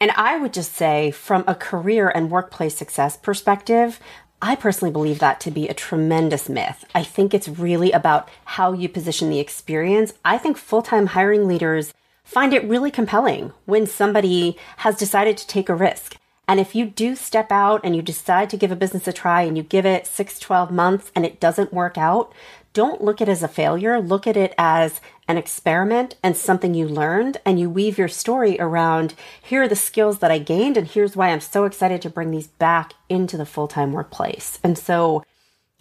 And 0.00 0.10
I 0.16 0.36
would 0.38 0.52
just 0.52 0.74
say, 0.74 1.12
from 1.12 1.44
a 1.46 1.54
career 1.54 2.08
and 2.08 2.30
workplace 2.30 2.76
success 2.76 3.16
perspective, 3.16 4.00
I 4.42 4.56
personally 4.56 4.92
believe 4.92 5.20
that 5.20 5.40
to 5.40 5.50
be 5.50 5.68
a 5.68 5.74
tremendous 5.74 6.48
myth. 6.48 6.84
I 6.94 7.02
think 7.02 7.32
it's 7.32 7.48
really 7.48 7.92
about 7.92 8.28
how 8.44 8.72
you 8.72 8.88
position 8.88 9.30
the 9.30 9.40
experience. 9.40 10.12
I 10.24 10.38
think 10.38 10.56
full 10.56 10.82
time 10.82 11.06
hiring 11.06 11.48
leaders 11.48 11.94
find 12.24 12.52
it 12.52 12.68
really 12.68 12.90
compelling 12.90 13.52
when 13.64 13.86
somebody 13.86 14.56
has 14.78 14.96
decided 14.96 15.36
to 15.38 15.46
take 15.46 15.68
a 15.68 15.74
risk. 15.74 16.16
And 16.46 16.60
if 16.60 16.74
you 16.74 16.84
do 16.84 17.16
step 17.16 17.50
out 17.50 17.80
and 17.84 17.96
you 17.96 18.02
decide 18.02 18.50
to 18.50 18.56
give 18.56 18.70
a 18.70 18.76
business 18.76 19.08
a 19.08 19.12
try 19.12 19.42
and 19.42 19.56
you 19.56 19.62
give 19.62 19.86
it 19.86 20.06
six, 20.06 20.38
12 20.38 20.70
months 20.70 21.10
and 21.14 21.24
it 21.24 21.40
doesn't 21.40 21.72
work 21.72 21.96
out, 21.96 22.32
don't 22.74 23.02
look 23.02 23.22
at 23.22 23.28
it 23.28 23.32
as 23.32 23.42
a 23.42 23.48
failure. 23.48 24.00
Look 24.00 24.26
at 24.26 24.36
it 24.36 24.52
as 24.58 25.00
an 25.26 25.38
experiment 25.38 26.16
and 26.22 26.36
something 26.36 26.74
you 26.74 26.86
learned, 26.86 27.38
and 27.46 27.58
you 27.58 27.70
weave 27.70 27.96
your 27.96 28.08
story 28.08 28.60
around 28.60 29.14
here 29.40 29.62
are 29.62 29.68
the 29.68 29.76
skills 29.76 30.18
that 30.18 30.30
I 30.30 30.38
gained, 30.38 30.76
and 30.76 30.86
here's 30.86 31.16
why 31.16 31.30
I'm 31.30 31.40
so 31.40 31.64
excited 31.64 32.02
to 32.02 32.10
bring 32.10 32.30
these 32.30 32.48
back 32.48 32.92
into 33.08 33.38
the 33.38 33.46
full 33.46 33.68
time 33.68 33.92
workplace. 33.92 34.58
And 34.62 34.76
so 34.76 35.24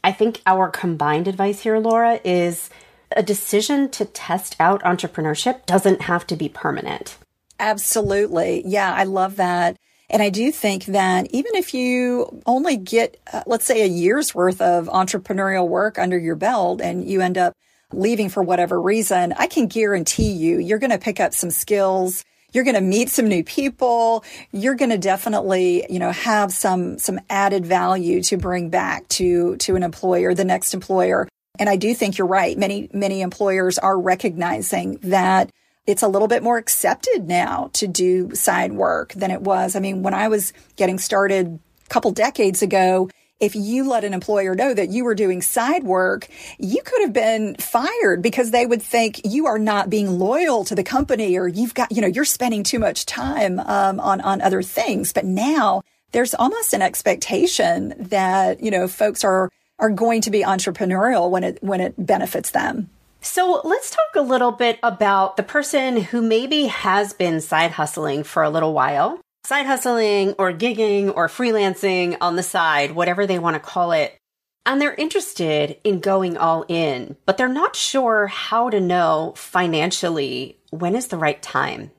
I 0.04 0.12
think 0.14 0.42
our 0.46 0.70
combined 0.70 1.28
advice 1.28 1.62
here, 1.62 1.80
Laura, 1.80 2.22
is 2.24 2.70
a 3.16 3.24
decision 3.24 3.90
to 3.90 4.06
test 4.06 4.56
out 4.60 4.84
entrepreneurship 4.84 5.66
doesn't 5.66 6.04
have 6.04 6.26
to 6.28 6.36
be 6.36 6.48
permanent. 6.48 7.18
Absolutely. 7.60 8.64
Yeah, 8.66 8.94
I 8.94 9.04
love 9.04 9.36
that. 9.38 9.78
And 10.14 10.22
I 10.22 10.30
do 10.30 10.52
think 10.52 10.86
that 10.86 11.26
even 11.32 11.56
if 11.56 11.74
you 11.74 12.44
only 12.46 12.78
get, 12.78 13.20
uh, 13.34 13.42
let's 13.48 13.66
say, 13.66 13.82
a 13.82 13.88
year's 13.88 14.36
worth 14.36 14.62
of 14.62 14.86
entrepreneurial 14.86 15.68
work 15.68 15.98
under 15.98 16.20
your 16.20 16.36
belt 16.36 16.82
and 16.82 17.04
you 17.04 17.20
end 17.22 17.36
up 17.36 17.54
leaving 17.92 18.30
for 18.30 18.44
whatever 18.44 18.80
reason, 18.80 19.34
I 19.34 19.48
can 19.48 19.66
guarantee 19.66 20.32
you, 20.32 20.60
you're 20.60 20.78
going 20.78 20.92
to 20.92 21.00
pick 21.00 21.20
up 21.20 21.34
some 21.34 21.50
skills. 21.50 22.24
You're 22.52 22.64
going 22.64 22.76
to 22.76 22.82
meet 22.82 23.10
some 23.10 23.28
new 23.28 23.44
people. 23.44 24.24
You're 24.52 24.76
going 24.76 24.92
to 24.92 25.00
definitely, 25.00 25.88
you 25.90 25.98
know, 25.98 26.12
have 26.12 26.54
some, 26.54 27.00
some 27.00 27.20
added 27.28 27.66
value 27.66 28.22
to 28.24 28.38
bring 28.38 28.70
back 28.70 29.08
to, 29.10 29.58
to 29.58 29.76
an 29.76 29.82
employer, 29.82 30.36
the 30.36 30.46
next 30.46 30.76
employer. 30.76 31.28
And 31.58 31.68
I 31.68 31.76
do 31.76 31.96
think 31.96 32.20
you're 32.20 32.28
right. 32.28 32.56
Many, 32.56 32.88
many 32.94 33.22
employers 33.22 33.80
are 33.80 34.00
recognizing 34.00 35.00
that 35.02 35.50
it's 35.86 36.04
a 36.04 36.08
little 36.08 36.28
bit 36.28 36.44
more 36.44 36.58
accepted 36.58 37.28
now 37.28 37.70
to 37.74 37.88
do 37.88 38.34
side 38.36 38.74
work 38.74 39.14
than 39.14 39.32
it 39.32 39.42
was. 39.42 39.76
I 39.76 39.80
mean, 39.80 40.04
when 40.04 40.14
I 40.14 40.28
was 40.28 40.54
getting 40.76 40.98
started 40.98 41.60
a 41.86 41.90
couple 41.90 42.12
decades 42.12 42.62
ago, 42.62 43.10
if 43.40 43.56
you 43.56 43.90
let 43.90 44.06
an 44.06 44.14
employer 44.14 44.56
know 44.56 44.74
that 44.74 44.90
you 44.90 45.04
were 45.04 45.16
doing 45.16 45.42
side 45.42 45.84
work, 45.84 46.30
you 46.58 46.82
could 46.82 47.02
have 47.02 47.12
been 47.12 47.56
fired 47.56 48.22
because 48.22 48.52
they 48.52 48.66
would 48.66 48.82
think 48.82 49.20
you 49.26 49.48
are 49.48 49.60
not 49.60 49.90
being 49.90 50.18
loyal 50.18 50.64
to 50.64 50.76
the 50.76 50.84
company 50.84 51.38
or 51.38 51.48
you've 51.48 51.74
got, 51.74 51.92
you 51.92 52.02
know, 52.02 52.08
you're 52.08 52.24
spending 52.24 52.64
too 52.64 52.80
much 52.80 53.06
time 53.06 53.60
um, 53.60 54.00
on, 54.00 54.22
on 54.22 54.40
other 54.42 54.62
things. 54.62 55.12
But 55.12 55.26
now 55.26 55.82
there's 56.14 56.34
almost 56.34 56.74
an 56.74 56.82
expectation 56.82 57.94
that, 57.98 58.64
you 58.64 58.72
know, 58.72 58.88
folks 58.88 59.26
are, 59.26 59.50
are 59.78 59.90
going 59.90 60.22
to 60.22 60.32
be 60.32 60.44
entrepreneurial 60.44 61.30
when 61.30 61.44
it, 61.44 61.58
when 61.62 61.82
it 61.82 61.94
benefits 61.98 62.52
them. 62.52 62.90
So 63.24 63.62
let's 63.64 63.90
talk 63.90 64.16
a 64.18 64.22
little 64.22 64.52
bit 64.52 64.80
about 64.84 65.38
the 65.38 65.44
person 65.44 65.96
who 65.96 66.22
maybe 66.22 66.68
has 66.68 67.14
been 67.14 67.40
side 67.40 67.72
hustling 67.72 68.24
for 68.24 68.44
a 68.44 68.50
little 68.50 68.74
while, 68.74 69.22
side 69.46 69.66
hustling 69.66 70.34
or 70.34 70.52
gigging 70.52 71.16
or 71.16 71.30
freelancing 71.30 72.18
on 72.20 72.36
the 72.36 72.44
side, 72.44 72.92
whatever 72.92 73.26
they 73.26 73.40
want 73.40 73.56
to 73.56 73.62
call 73.62 73.94
it. 73.94 74.18
And 74.66 74.82
they're 74.82 74.94
interested 74.94 75.78
in 75.86 76.02
going 76.02 76.36
all 76.36 76.66
in, 76.68 77.16
but 77.26 77.38
they're 77.38 77.48
not 77.48 77.78
sure 77.78 78.28
how 78.28 78.70
to 78.70 78.82
know 78.82 79.34
financially 79.38 80.60
when 80.72 80.94
is 80.94 81.08
the 81.08 81.18
right 81.18 81.42
time. 81.42 81.92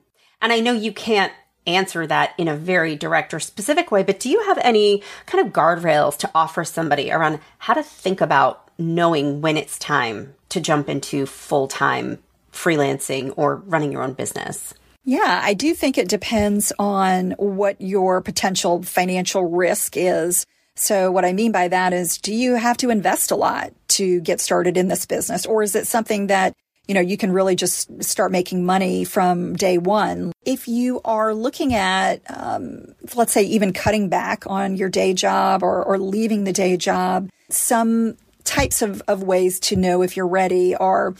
And 0.43 0.53
I 0.53 0.59
know 0.59 0.73
you 0.73 0.93
can't 0.93 1.33
answer 1.65 2.05
that 2.05 2.35
in 2.37 2.47
a 2.47 2.55
very 2.55 2.95
direct 2.95 3.33
or 3.33 3.39
specific 3.39 3.89
way, 3.89 4.03
but 4.03 4.19
do 4.19 4.29
you 4.29 4.43
have 4.43 4.59
any 4.59 5.01
kind 5.25 5.45
of 5.45 5.51
guardrails 5.51 6.17
to 6.19 6.29
offer 6.35 6.63
somebody 6.63 7.11
around 7.11 7.39
how 7.57 7.73
to 7.73 7.81
think 7.81 8.21
about 8.21 8.69
knowing 8.77 9.41
when 9.41 9.57
it's 9.57 9.79
time 9.79 10.35
to 10.55 10.61
jump 10.61 10.89
into 10.89 11.25
full 11.25 11.67
time 11.67 12.19
freelancing 12.51 13.33
or 13.37 13.57
running 13.57 13.91
your 13.91 14.01
own 14.01 14.13
business? 14.13 14.73
Yeah, 15.03 15.39
I 15.43 15.53
do 15.53 15.75
think 15.75 15.97
it 15.97 16.09
depends 16.09 16.73
on 16.79 17.31
what 17.37 17.79
your 17.79 18.21
potential 18.21 18.81
financial 18.81 19.45
risk 19.45 19.95
is. 19.95 20.45
So 20.75 21.11
what 21.11 21.23
I 21.23 21.31
mean 21.31 21.51
by 21.51 21.67
that 21.67 21.93
is, 21.93 22.17
do 22.17 22.33
you 22.33 22.55
have 22.55 22.77
to 22.77 22.89
invest 22.89 23.29
a 23.29 23.35
lot 23.35 23.71
to 23.89 24.19
get 24.21 24.41
started 24.41 24.77
in 24.77 24.87
this 24.87 25.05
business? 25.05 25.45
Or 25.45 25.61
is 25.61 25.75
it 25.75 25.85
something 25.85 26.27
that, 26.27 26.53
you 26.87 26.95
know, 26.95 27.01
you 27.01 27.17
can 27.17 27.31
really 27.31 27.55
just 27.55 28.03
start 28.03 28.31
making 28.31 28.65
money 28.65 29.03
from 29.03 29.55
day 29.55 29.77
one? 29.77 30.31
If 30.43 30.67
you 30.67 31.01
are 31.05 31.35
looking 31.35 31.75
at, 31.75 32.21
um, 32.29 32.95
let's 33.15 33.31
say 33.31 33.43
even 33.43 33.73
cutting 33.73 34.09
back 34.09 34.45
on 34.47 34.75
your 34.75 34.89
day 34.89 35.13
job 35.13 35.61
or, 35.61 35.83
or 35.83 35.99
leaving 35.99 36.45
the 36.45 36.53
day 36.53 36.77
job, 36.77 37.29
some 37.49 38.17
types 38.45 38.81
of, 38.81 39.01
of 39.07 39.23
ways 39.23 39.59
to 39.59 39.75
know 39.75 40.01
if 40.01 40.15
you're 40.15 40.27
ready 40.27 40.75
are 40.75 41.13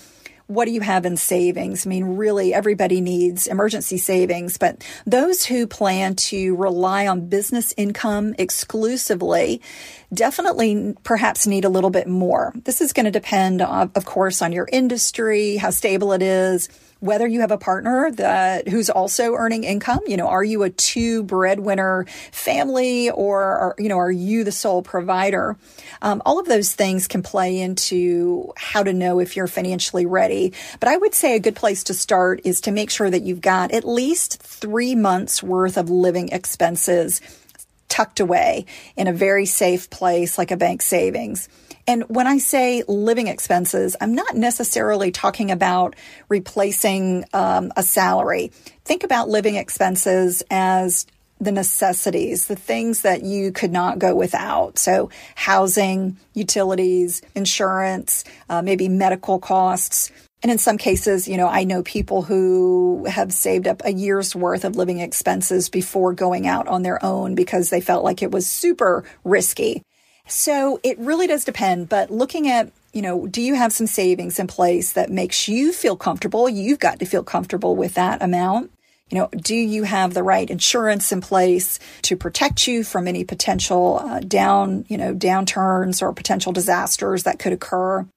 what 0.48 0.66
do 0.66 0.72
you 0.72 0.82
have 0.82 1.06
in 1.06 1.18
savings? 1.18 1.86
I 1.86 1.90
mean, 1.90 2.18
really, 2.18 2.54
everybody 2.54 3.02
needs 3.02 3.48
emergency 3.48 3.98
savings, 3.98 4.58
but 4.58 4.84
those 5.06 5.44
who 5.44 5.66
plan 5.66 6.16
to 6.16 6.56
rely 6.56 7.08
on 7.08 7.30
business 7.30 7.74
income 7.78 8.36
exclusively 8.38 9.62
definitely 10.14 10.96
perhaps 11.04 11.48
need 11.48 11.66
a 11.66 11.70
little 11.70 11.90
bit 11.90 12.08
more. 12.08 12.54
This 12.64 12.80
is 12.80 12.94
going 12.94 13.06
to 13.06 13.12
depend, 13.12 13.62
uh, 13.62 13.88
of 13.96 14.06
course, 14.06 14.44
on 14.44 14.52
your 14.52 14.68
industry, 14.72 15.58
how 15.58 15.72
stable 15.72 16.14
it 16.14 16.22
is, 16.22 16.70
whether 17.06 17.28
you 17.28 17.42
have 17.42 17.52
a 17.52 17.58
partner 17.58 18.12
that 18.12 18.68
who's 18.68 18.90
also 18.90 19.34
earning 19.34 19.64
income, 19.64 20.00
you 20.08 20.18
know, 20.18 20.28
are 20.28 20.44
you 20.44 20.64
a 20.64 20.70
two 20.70 21.24
breadwinner 21.24 22.06
family 22.32 23.10
or, 23.12 23.44
are, 23.44 23.76
you 23.78 23.90
know, 23.90 24.00
are 24.00 24.12
you 24.12 24.44
the 24.44 24.52
sole 24.52 24.82
provider? 24.82 25.56
Um, 26.02 26.22
all 26.26 26.40
of 26.40 26.48
those 26.48 26.74
things 26.74 27.08
can 27.08 27.22
play 27.22 27.60
into 27.60 28.52
how 28.58 28.84
to 28.84 28.94
know 28.94 29.20
if 29.20 29.36
you're 29.36 29.48
financially 29.48 30.06
ready. 30.06 30.54
But 30.80 30.90
I 30.90 30.98
would 30.98 31.14
say 31.14 31.36
a 31.36 31.40
good 31.40 31.56
place 31.56 31.84
to 31.86 31.94
start 31.94 32.42
is 32.44 32.62
to 32.62 32.72
make 32.72 32.90
sure 32.90 33.10
that 33.10 33.24
you've 33.24 33.42
got 33.42 33.72
at 33.72 33.86
least 33.86 34.42
three 34.42 34.96
months 34.96 35.44
worth 35.44 35.78
of 35.78 35.90
living 35.90 36.30
expenses 36.30 37.22
tucked 37.88 38.20
away 38.20 38.66
in 38.98 39.08
a 39.08 39.14
very 39.14 39.46
safe 39.46 39.90
place 39.90 40.38
like 40.38 40.52
a 40.52 40.58
bank 40.58 40.82
savings. 40.82 41.48
And 41.88 42.04
when 42.10 42.26
I 42.26 42.40
say 42.40 42.84
living 42.88 43.28
expenses, 43.28 43.96
I'm 44.02 44.16
not 44.16 44.36
necessarily 44.36 45.12
talking 45.12 45.52
about 45.52 45.96
replacing 46.30 47.26
um, 47.32 47.72
a 47.76 47.84
salary. 47.84 48.52
Think 48.84 49.04
about 49.04 49.30
living 49.30 49.56
expenses 49.56 50.44
as 50.50 51.06
the 51.40 51.52
necessities, 51.52 52.48
the 52.48 52.56
things 52.56 53.02
that 53.02 53.24
you 53.24 53.52
could 53.52 53.72
not 53.72 54.00
go 54.00 54.16
without. 54.16 54.80
So, 54.80 55.10
housing, 55.36 56.18
utilities, 56.34 57.22
insurance, 57.36 58.24
uh, 58.50 58.62
maybe 58.62 58.88
medical 58.88 59.38
costs. 59.38 60.12
And 60.42 60.52
in 60.52 60.58
some 60.58 60.78
cases, 60.78 61.28
you 61.28 61.38
know, 61.38 61.48
I 61.48 61.66
know 61.66 61.84
people 61.84 62.22
who 62.22 63.06
have 63.10 63.34
saved 63.34 63.68
up 63.68 63.82
a 63.84 63.94
year's 63.94 64.36
worth 64.36 64.64
of 64.64 64.76
living 64.76 65.00
expenses 65.00 65.70
before 65.70 66.14
going 66.14 66.48
out 66.48 66.68
on 66.68 66.84
their 66.84 67.04
own 67.04 67.36
because 67.36 67.70
they 67.70 67.82
felt 67.82 68.04
like 68.04 68.22
it 68.22 68.32
was 68.32 68.48
super 68.48 69.04
risky. 69.24 69.82
So 70.28 70.80
it 70.84 70.98
really 70.98 71.28
does 71.28 71.46
depend, 71.46 71.90
but 71.90 72.10
looking 72.10 72.48
at 72.48 72.72
you 72.96 73.02
know, 73.02 73.28
do 73.28 73.42
you 73.42 73.56
have 73.56 73.74
some 73.74 73.88
savings 73.88 74.40
in 74.40 74.48
place 74.48 74.94
that 74.94 75.10
makes 75.10 75.50
you 75.50 75.74
feel 75.74 75.98
comfortable? 75.98 76.48
You've 76.48 76.80
got 76.80 77.00
to 77.00 77.06
feel 77.06 77.24
comfortable 77.24 77.76
with 77.76 77.96
that 77.96 78.24
amount. 78.24 78.72
You 79.10 79.18
know, 79.20 79.30
do 79.36 79.54
you 79.54 79.84
have 79.84 80.14
the 80.14 80.24
right 80.24 80.50
insurance 80.50 81.12
in 81.12 81.20
place 81.20 81.78
to 82.04 82.16
protect 82.16 82.68
you 82.68 82.86
from 82.86 83.10
any 83.10 83.26
potential 83.26 84.00
uh, 84.02 84.22
down, 84.22 84.86
you 84.88 84.98
know, 84.98 85.14
downturns 85.14 86.02
or 86.02 86.14
potential 86.14 86.54
disasters 86.54 87.24
that 87.24 87.38
could 87.38 87.52
occur? 87.52 88.08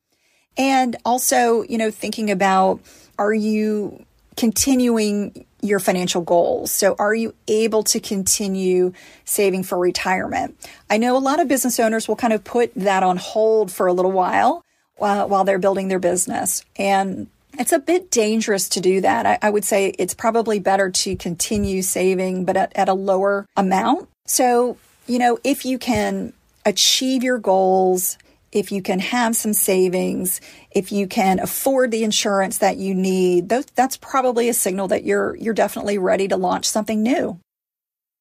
And 0.56 0.96
also, 1.04 1.62
you 1.64 1.76
know, 1.76 1.90
thinking 1.90 2.30
about 2.30 2.80
are 3.18 3.34
you 3.34 4.04
continuing 4.36 5.44
your 5.60 5.80
financial 5.80 6.22
goals? 6.22 6.70
So, 6.72 6.94
are 6.98 7.14
you 7.14 7.34
able 7.46 7.82
to 7.84 8.00
continue 8.00 8.92
saving 9.24 9.64
for 9.64 9.78
retirement? 9.78 10.56
I 10.88 10.98
know 10.98 11.16
a 11.16 11.18
lot 11.18 11.40
of 11.40 11.48
business 11.48 11.78
owners 11.80 12.08
will 12.08 12.16
kind 12.16 12.32
of 12.32 12.44
put 12.44 12.74
that 12.74 13.02
on 13.02 13.16
hold 13.16 13.70
for 13.72 13.86
a 13.86 13.92
little 13.92 14.12
while 14.12 14.64
uh, 15.00 15.26
while 15.26 15.44
they're 15.44 15.58
building 15.58 15.88
their 15.88 15.98
business. 15.98 16.64
And 16.76 17.28
it's 17.58 17.72
a 17.72 17.78
bit 17.78 18.10
dangerous 18.10 18.68
to 18.70 18.80
do 18.80 19.00
that. 19.00 19.26
I, 19.26 19.38
I 19.42 19.50
would 19.50 19.64
say 19.64 19.88
it's 19.98 20.14
probably 20.14 20.58
better 20.58 20.90
to 20.90 21.16
continue 21.16 21.82
saving, 21.82 22.44
but 22.44 22.56
at, 22.56 22.72
at 22.76 22.88
a 22.88 22.94
lower 22.94 23.46
amount. 23.56 24.08
So, 24.26 24.76
you 25.06 25.18
know, 25.18 25.38
if 25.42 25.64
you 25.64 25.78
can 25.78 26.32
achieve 26.64 27.22
your 27.22 27.38
goals, 27.38 28.18
if 28.52 28.72
you 28.72 28.82
can 28.82 28.98
have 28.98 29.37
some 29.37 29.52
savings, 29.52 30.40
if 30.70 30.90
you 30.92 31.06
can 31.06 31.38
afford 31.38 31.90
the 31.90 32.04
insurance 32.04 32.58
that 32.58 32.76
you 32.76 32.94
need, 32.94 33.48
that's 33.48 33.96
probably 33.96 34.48
a 34.48 34.54
signal 34.54 34.88
that 34.88 35.04
you're 35.04 35.37
you're 35.37 35.54
definitely 35.54 35.98
ready 35.98 36.28
to 36.28 36.37
launch 36.37 36.66
something 36.66 37.02
new. 37.02 37.38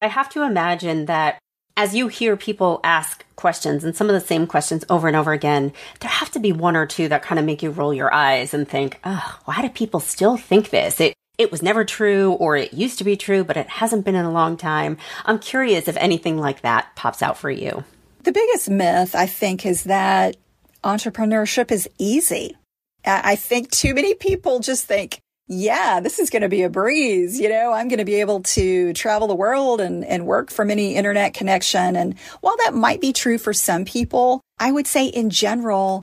I 0.02 0.08
have 0.08 0.30
to 0.30 0.44
imagine 0.44 1.06
that 1.06 1.40
as 1.76 1.96
you 1.96 2.08
hear 2.08 2.36
people 2.36 2.80
ask 2.84 3.24
questions 3.36 3.84
and 3.84 3.96
some 3.96 4.10
of 4.10 4.14
the 4.14 4.28
same 4.28 4.48
questions 4.48 4.84
over 4.90 5.08
and 5.08 5.16
over 5.16 5.32
again, 5.32 5.72
there 6.00 6.10
have 6.10 6.32
to 6.32 6.40
be 6.40 6.52
one 6.52 6.76
or 6.76 6.88
two 6.88 7.08
that 7.08 7.22
kind 7.22 7.38
of 7.38 7.46
make 7.46 7.62
you 7.62 7.70
roll 7.70 7.94
your 7.94 8.12
eyes 8.12 8.54
and 8.54 8.68
think, 8.68 9.00
oh, 9.04 9.40
why 9.46 9.62
do 9.62 9.70
people 9.70 10.00
still 10.00 10.38
think 10.38 10.72
this? 10.72 11.00
It 11.00 11.14
it 11.38 11.52
was 11.52 11.62
never 11.62 11.86
true 11.86 12.32
or 12.34 12.58
it 12.58 12.74
used 12.74 12.98
to 12.98 13.04
be 13.04 13.16
true, 13.16 13.44
but 13.44 13.58
it 13.58 13.70
hasn't 13.70 14.06
been 14.06 14.16
in 14.16 14.26
a 14.26 14.32
long 14.32 14.58
time. 14.58 14.98
I'm 15.24 15.38
curious 15.38 15.88
if 15.88 15.96
anything 15.98 16.38
like 16.40 16.62
that 16.62 16.96
pops 16.96 17.22
out 17.22 17.38
for 17.38 17.52
you. 17.52 17.84
The 18.28 18.34
biggest 18.34 18.70
myth, 18.70 19.16
I 19.16 19.26
think, 19.26 19.66
is 19.66 19.86
that 19.86 20.36
entrepreneurship 20.84 21.72
is 21.72 21.88
easy. 21.98 22.58
I 23.06 23.38
think 23.38 23.72
too 23.72 23.94
many 23.94 24.16
people 24.16 24.60
just 24.60 24.84
think, 24.84 25.22
yeah, 25.48 26.02
this 26.02 26.20
is 26.20 26.30
going 26.30 26.42
to 26.42 26.50
be 26.50 26.64
a 26.64 26.70
breeze. 26.70 27.40
You 27.40 27.48
know, 27.48 27.72
I'm 27.72 27.88
going 27.88 28.00
to 28.00 28.04
be 28.04 28.20
able 28.20 28.42
to 28.42 28.92
travel 28.92 29.30
the 29.30 29.34
world 29.34 29.80
and, 29.80 30.04
and 30.04 30.26
work 30.26 30.52
from 30.52 30.70
any 30.70 30.96
internet 30.96 31.36
connection. 31.36 31.96
And 31.96 32.20
while 32.42 32.58
that 32.66 32.74
might 32.74 33.00
be 33.00 33.14
true 33.14 33.38
for 33.38 33.54
some 33.54 33.86
people, 33.86 34.42
I 34.60 34.74
would 34.74 34.88
say 34.88 35.06
in 35.06 35.30
general, 35.30 36.02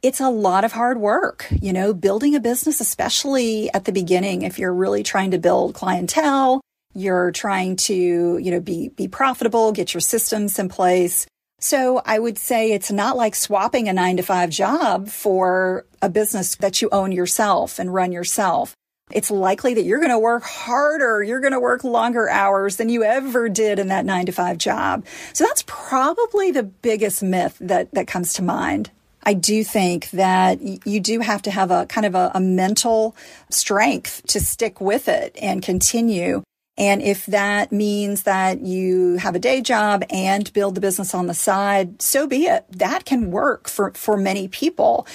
it's 0.00 0.20
a 0.20 0.30
lot 0.30 0.64
of 0.64 0.72
hard 0.72 0.96
work, 0.96 1.48
you 1.50 1.74
know, 1.74 1.92
building 1.92 2.34
a 2.34 2.40
business, 2.40 2.80
especially 2.80 3.70
at 3.74 3.84
the 3.84 3.92
beginning, 3.92 4.40
if 4.40 4.58
you're 4.58 4.72
really 4.72 5.02
trying 5.02 5.32
to 5.32 5.38
build 5.38 5.74
clientele, 5.74 6.62
you're 6.94 7.30
trying 7.30 7.76
to, 7.76 8.38
you 8.38 8.50
know, 8.52 8.60
be, 8.60 8.88
be 8.88 9.06
profitable, 9.06 9.72
get 9.72 9.92
your 9.92 10.00
systems 10.00 10.58
in 10.58 10.70
place. 10.70 11.26
So 11.60 12.00
I 12.04 12.18
would 12.18 12.38
say 12.38 12.72
it's 12.72 12.92
not 12.92 13.16
like 13.16 13.34
swapping 13.34 13.88
a 13.88 13.92
nine 13.92 14.16
to 14.18 14.22
five 14.22 14.50
job 14.50 15.08
for 15.08 15.84
a 16.00 16.08
business 16.08 16.54
that 16.56 16.80
you 16.80 16.88
own 16.90 17.10
yourself 17.10 17.78
and 17.78 17.92
run 17.92 18.12
yourself. 18.12 18.74
It's 19.10 19.30
likely 19.30 19.74
that 19.74 19.84
you're 19.84 19.98
going 19.98 20.10
to 20.10 20.18
work 20.18 20.42
harder. 20.42 21.22
You're 21.22 21.40
going 21.40 21.54
to 21.54 21.60
work 21.60 21.82
longer 21.82 22.28
hours 22.28 22.76
than 22.76 22.88
you 22.90 23.02
ever 23.02 23.48
did 23.48 23.78
in 23.78 23.88
that 23.88 24.04
nine 24.04 24.26
to 24.26 24.32
five 24.32 24.58
job. 24.58 25.04
So 25.32 25.44
that's 25.44 25.64
probably 25.66 26.50
the 26.50 26.62
biggest 26.62 27.22
myth 27.22 27.56
that, 27.60 27.92
that 27.92 28.06
comes 28.06 28.34
to 28.34 28.42
mind. 28.42 28.90
I 29.22 29.34
do 29.34 29.64
think 29.64 30.10
that 30.10 30.60
you 30.86 31.00
do 31.00 31.20
have 31.20 31.42
to 31.42 31.50
have 31.50 31.70
a 31.70 31.86
kind 31.86 32.06
of 32.06 32.14
a, 32.14 32.32
a 32.34 32.40
mental 32.40 33.16
strength 33.50 34.22
to 34.28 34.40
stick 34.40 34.80
with 34.80 35.08
it 35.08 35.36
and 35.40 35.62
continue. 35.62 36.42
And 36.78 37.02
if 37.02 37.26
that 37.26 37.72
means 37.72 38.22
that 38.22 38.60
you 38.62 39.16
have 39.16 39.34
a 39.34 39.40
day 39.40 39.60
job 39.60 40.04
and 40.10 40.50
build 40.52 40.76
the 40.76 40.80
business 40.80 41.12
on 41.12 41.26
the 41.26 41.34
side, 41.34 42.00
so 42.00 42.28
be 42.28 42.44
it. 42.44 42.64
That 42.70 43.04
can 43.04 43.32
work 43.32 43.68
for, 43.68 43.90
for 43.94 44.16
many 44.16 44.46
people. 44.46 45.06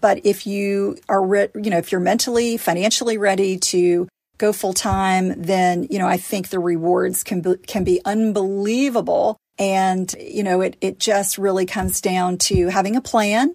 But 0.00 0.26
if 0.26 0.44
you 0.46 0.98
are, 1.08 1.24
re- 1.24 1.48
you 1.54 1.70
know, 1.70 1.78
if 1.78 1.92
you're 1.92 2.00
mentally, 2.00 2.56
financially 2.56 3.16
ready 3.16 3.58
to 3.58 4.08
go 4.38 4.52
full 4.52 4.74
time, 4.74 5.40
then, 5.40 5.86
you 5.88 6.00
know, 6.00 6.08
I 6.08 6.16
think 6.16 6.48
the 6.48 6.58
rewards 6.58 7.22
can 7.22 7.40
be, 7.40 7.56
can 7.58 7.84
be 7.84 8.00
unbelievable. 8.04 9.36
And, 9.56 10.12
you 10.18 10.42
know, 10.42 10.62
it, 10.62 10.76
it 10.80 10.98
just 10.98 11.38
really 11.38 11.64
comes 11.64 12.00
down 12.00 12.38
to 12.38 12.66
having 12.66 12.96
a 12.96 13.00
plan, 13.00 13.54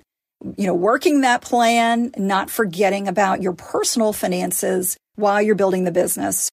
you 0.56 0.66
know, 0.66 0.74
working 0.74 1.22
that 1.22 1.42
plan, 1.42 2.12
not 2.18 2.50
forgetting 2.50 3.10
about 3.10 3.42
your 3.42 3.52
personal 3.52 4.14
finances 4.14 4.96
while 5.16 5.42
you're 5.42 5.56
building 5.56 5.84
the 5.84 5.92
business. 5.92 6.50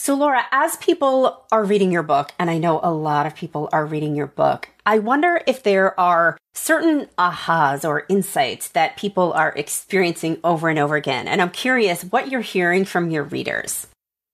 So, 0.00 0.14
Laura, 0.14 0.44
as 0.52 0.76
people 0.76 1.44
are 1.50 1.64
reading 1.64 1.90
your 1.90 2.04
book, 2.04 2.32
and 2.38 2.48
I 2.48 2.58
know 2.58 2.78
a 2.84 2.92
lot 2.92 3.26
of 3.26 3.34
people 3.34 3.68
are 3.72 3.84
reading 3.84 4.14
your 4.14 4.28
book, 4.28 4.68
I 4.86 5.00
wonder 5.00 5.40
if 5.44 5.64
there 5.64 5.98
are 5.98 6.38
certain 6.54 7.08
ahas 7.18 7.86
or 7.86 8.06
insights 8.08 8.68
that 8.68 8.96
people 8.96 9.32
are 9.32 9.52
experiencing 9.56 10.38
over 10.44 10.68
and 10.68 10.78
over 10.78 10.94
again. 10.94 11.26
And 11.26 11.42
I'm 11.42 11.50
curious 11.50 12.04
what 12.04 12.30
you're 12.30 12.40
hearing 12.40 12.84
from 12.84 13.10
your 13.10 13.24
readers. 13.24 13.88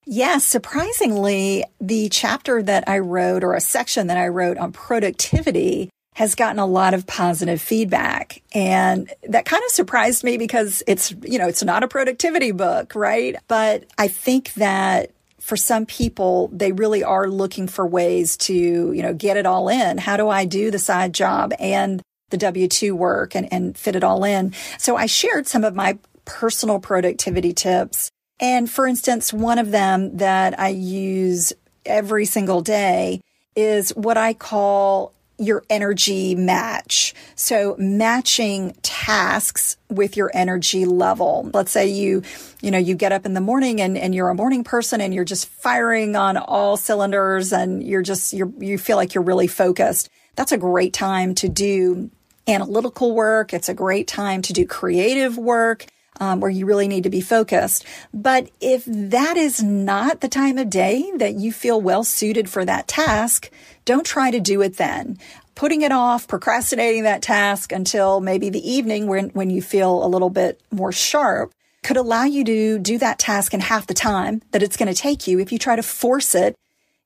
Yes, 0.05 0.45
surprisingly, 0.45 1.65
the 1.81 2.11
chapter 2.11 2.63
that 2.63 2.87
I 2.87 2.99
wrote 2.99 3.43
or 3.43 3.55
a 3.55 3.61
section 3.61 4.09
that 4.09 4.19
I 4.19 4.29
wrote 4.29 4.59
on 4.59 4.71
productivity 4.71 5.89
has 6.15 6.35
gotten 6.35 6.59
a 6.59 6.67
lot 6.67 6.93
of 6.93 7.07
positive 7.07 7.61
feedback. 7.61 8.43
And 8.53 9.11
that 9.23 9.47
kind 9.47 9.63
of 9.65 9.71
surprised 9.71 10.25
me 10.25 10.37
because 10.37 10.83
it's, 10.87 11.13
you 11.23 11.39
know, 11.39 11.49
it's 11.49 11.65
not 11.65 11.83
a 11.83 11.89
productivity 11.89 12.53
book, 12.53 12.95
right? 12.95 13.37
But 13.49 13.87
I 13.97 14.09
think 14.09 14.53
that 14.55 15.14
for 15.45 15.59
some 15.59 15.85
people, 15.85 16.49
they 16.55 16.73
really 16.73 17.05
are 17.05 17.29
looking 17.29 17.69
for 17.69 17.87
ways 17.87 18.39
to, 18.39 18.55
you 18.55 19.03
know, 19.03 19.13
get 19.13 19.37
it 19.37 19.45
all 19.45 19.69
in. 19.69 19.99
How 19.99 20.17
do 20.17 20.31
I 20.31 20.47
do 20.47 20.71
the 20.71 20.79
side 20.79 21.13
job 21.13 21.53
and 21.59 22.01
the 22.31 22.39
W 22.39 22.67
2 22.67 22.97
work 22.97 23.37
and, 23.37 23.53
and 23.53 23.77
fit 23.77 23.95
it 23.95 24.03
all 24.03 24.25
in? 24.25 24.55
So 24.79 24.97
I 24.97 25.05
shared 25.05 25.47
some 25.47 25.63
of 25.63 25.75
my 25.75 25.99
personal 26.25 26.79
productivity 26.79 27.53
tips. 27.53 28.11
And 28.41 28.71
for 28.71 28.87
instance, 28.87 29.35
one 29.35 29.59
of 29.59 29.71
them 29.71 30.17
that 30.17 30.59
I 30.59 30.69
use 30.69 31.53
every 31.85 32.25
single 32.25 32.63
day 32.63 33.21
is 33.55 33.91
what 33.91 34.17
I 34.17 34.33
call 34.33 35.13
your 35.39 35.65
energy 35.69 36.35
match. 36.35 37.15
So 37.35 37.75
matching 37.79 38.75
tasks 38.83 39.77
with 39.91 40.17
your 40.17 40.31
energy 40.33 40.85
level. 40.85 41.51
Let's 41.53 41.73
say 41.73 41.89
you, 41.89 42.23
you 42.61 42.71
know, 42.71 42.79
you 42.79 42.95
get 42.95 43.13
up 43.13 43.27
in 43.27 43.35
the 43.35 43.41
morning 43.41 43.81
and, 43.81 43.99
and 43.99 44.15
you're 44.15 44.29
a 44.29 44.35
morning 44.35 44.65
person 44.65 45.01
and 45.01 45.13
you're 45.13 45.25
just 45.25 45.47
firing 45.47 46.15
on 46.15 46.37
all 46.37 46.77
cylinders 46.77 47.53
and 47.53 47.83
you're 47.83 48.03
just, 48.03 48.33
you're, 48.33 48.53
you 48.59 48.79
feel 48.79 48.97
like 48.97 49.15
you're 49.15 49.25
really 49.25 49.49
focused. 49.49 50.09
That's 50.37 50.53
a 50.53 50.59
great 50.59 50.93
time 50.93 51.35
to 51.37 51.49
do 51.49 52.11
analytical 52.47 53.15
work. 53.15 53.53
It's 53.53 53.69
a 53.69 53.75
great 53.75 54.07
time 54.07 54.43
to 54.43 54.53
do 54.53 54.67
creative 54.67 55.39
work. 55.39 55.87
Um, 56.21 56.39
where 56.39 56.51
you 56.51 56.65
really 56.65 56.87
need 56.87 57.03
to 57.03 57.11
be 57.11 57.21
focused. 57.21 57.85
But 58.13 58.49
if 58.61 58.85
that 58.87 59.37
is 59.37 59.65
not 59.65 60.21
the 60.21 60.29
time 60.29 60.59
of 60.59 60.71
day 60.71 61.11
that 61.17 61.35
you 61.35 61.53
feel 61.53 61.81
well 61.81 62.05
suited 62.05 62.49
for 62.49 62.65
that 62.65 62.87
task, 62.87 63.51
don't 63.85 64.07
try 64.07 64.31
to 64.31 64.39
do 64.39 64.63
it 64.63 64.77
then. 64.77 65.19
Putting 65.57 65.83
it 65.83 65.91
off, 65.91 66.29
procrastinating 66.29 67.03
that 67.03 67.21
task 67.21 67.73
until 67.73 68.21
maybe 68.21 68.49
the 68.49 68.71
evening 68.71 69.09
when, 69.09 69.31
when 69.31 69.51
you 69.51 69.61
feel 69.61 70.05
a 70.05 70.09
little 70.09 70.31
bit 70.31 70.61
more 70.71 70.93
sharp 70.93 71.53
could 71.83 71.97
allow 71.97 72.25
you 72.25 72.45
to 72.45 72.79
do 72.79 72.99
that 72.99 73.19
task 73.19 73.53
in 73.53 73.61
half 73.61 73.87
the 73.87 73.95
time 73.95 74.41
that 74.53 74.63
it's 74.63 74.77
going 74.77 74.93
to 74.93 75.01
take 75.01 75.27
you 75.27 75.39
if 75.39 75.53
you 75.53 75.59
try 75.59 75.77
to 75.77 75.83
force 75.83 76.35
it 76.35 76.57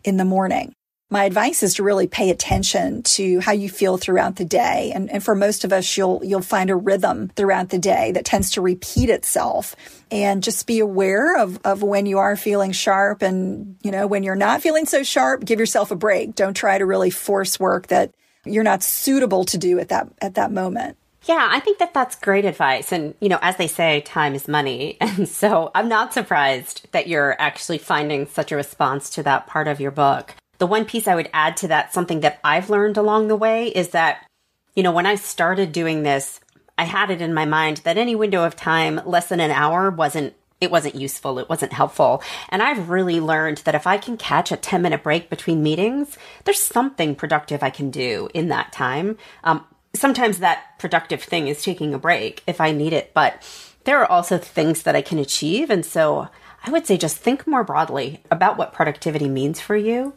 in 0.04 0.18
the 0.18 0.24
morning 0.24 0.74
my 1.10 1.24
advice 1.24 1.62
is 1.62 1.74
to 1.74 1.82
really 1.82 2.06
pay 2.06 2.28
attention 2.28 3.02
to 3.02 3.40
how 3.40 3.52
you 3.52 3.70
feel 3.70 3.96
throughout 3.96 4.36
the 4.36 4.44
day. 4.44 4.92
And, 4.94 5.10
and 5.10 5.24
for 5.24 5.34
most 5.34 5.64
of 5.64 5.72
us, 5.72 5.96
you'll, 5.96 6.20
you'll 6.22 6.42
find 6.42 6.68
a 6.68 6.76
rhythm 6.76 7.28
throughout 7.34 7.70
the 7.70 7.78
day 7.78 8.12
that 8.12 8.26
tends 8.26 8.50
to 8.52 8.60
repeat 8.60 9.08
itself 9.08 9.74
and 10.10 10.42
just 10.42 10.66
be 10.66 10.80
aware 10.80 11.38
of, 11.38 11.58
of 11.64 11.82
when 11.82 12.04
you 12.04 12.18
are 12.18 12.36
feeling 12.36 12.72
sharp 12.72 13.22
and, 13.22 13.76
you 13.82 13.90
know, 13.90 14.06
when 14.06 14.22
you're 14.22 14.34
not 14.34 14.60
feeling 14.60 14.84
so 14.84 15.02
sharp, 15.02 15.46
give 15.46 15.58
yourself 15.58 15.90
a 15.90 15.96
break. 15.96 16.34
Don't 16.34 16.54
try 16.54 16.76
to 16.76 16.84
really 16.84 17.10
force 17.10 17.58
work 17.58 17.86
that 17.86 18.12
you're 18.44 18.64
not 18.64 18.82
suitable 18.82 19.44
to 19.46 19.56
do 19.56 19.78
at 19.78 19.88
that, 19.88 20.08
at 20.20 20.34
that 20.34 20.52
moment. 20.52 20.98
Yeah, 21.24 21.48
I 21.50 21.60
think 21.60 21.78
that 21.78 21.94
that's 21.94 22.16
great 22.16 22.44
advice. 22.44 22.92
And, 22.92 23.14
you 23.20 23.28
know, 23.30 23.38
as 23.40 23.56
they 23.56 23.66
say, 23.66 24.02
time 24.02 24.34
is 24.34 24.46
money. 24.46 24.98
And 25.18 25.28
so 25.28 25.70
I'm 25.74 25.88
not 25.88 26.12
surprised 26.12 26.86
that 26.92 27.08
you're 27.08 27.34
actually 27.40 27.78
finding 27.78 28.26
such 28.26 28.52
a 28.52 28.56
response 28.56 29.10
to 29.10 29.22
that 29.22 29.46
part 29.46 29.68
of 29.68 29.80
your 29.80 29.90
book. 29.90 30.34
The 30.58 30.66
one 30.66 30.84
piece 30.84 31.06
I 31.08 31.14
would 31.14 31.30
add 31.32 31.56
to 31.58 31.68
that, 31.68 31.92
something 31.92 32.20
that 32.20 32.40
I've 32.42 32.70
learned 32.70 32.96
along 32.96 33.28
the 33.28 33.36
way, 33.36 33.68
is 33.68 33.90
that, 33.90 34.26
you 34.74 34.82
know, 34.82 34.92
when 34.92 35.06
I 35.06 35.14
started 35.14 35.72
doing 35.72 36.02
this, 36.02 36.40
I 36.76 36.84
had 36.84 37.10
it 37.10 37.20
in 37.20 37.34
my 37.34 37.44
mind 37.44 37.78
that 37.78 37.98
any 37.98 38.14
window 38.14 38.44
of 38.44 38.56
time 38.56 39.00
less 39.04 39.28
than 39.28 39.40
an 39.40 39.50
hour 39.50 39.90
wasn't 39.90 40.34
it 40.60 40.70
wasn't 40.72 40.96
useful, 40.96 41.38
it 41.38 41.48
wasn't 41.48 41.72
helpful. 41.72 42.20
And 42.48 42.62
I've 42.62 42.90
really 42.90 43.20
learned 43.20 43.58
that 43.58 43.76
if 43.76 43.86
I 43.86 43.96
can 43.96 44.16
catch 44.16 44.50
a 44.50 44.56
10 44.56 44.82
minute 44.82 45.04
break 45.04 45.30
between 45.30 45.62
meetings, 45.62 46.18
there's 46.44 46.60
something 46.60 47.14
productive 47.14 47.62
I 47.62 47.70
can 47.70 47.90
do 47.90 48.28
in 48.34 48.48
that 48.48 48.72
time. 48.72 49.16
Um, 49.44 49.64
sometimes 49.94 50.38
that 50.38 50.78
productive 50.78 51.22
thing 51.22 51.46
is 51.48 51.62
taking 51.62 51.94
a 51.94 51.98
break 51.98 52.42
if 52.46 52.60
I 52.60 52.72
need 52.72 52.92
it, 52.92 53.12
but 53.14 53.46
there 53.84 54.00
are 54.00 54.10
also 54.10 54.36
things 54.36 54.82
that 54.82 54.96
I 54.96 55.02
can 55.02 55.18
achieve. 55.18 55.70
And 55.70 55.86
so 55.86 56.28
I 56.64 56.70
would 56.70 56.86
say 56.86 56.96
just 56.96 57.18
think 57.18 57.46
more 57.46 57.62
broadly 57.64 58.20
about 58.30 58.58
what 58.58 58.72
productivity 58.72 59.28
means 59.28 59.60
for 59.60 59.76
you 59.76 60.14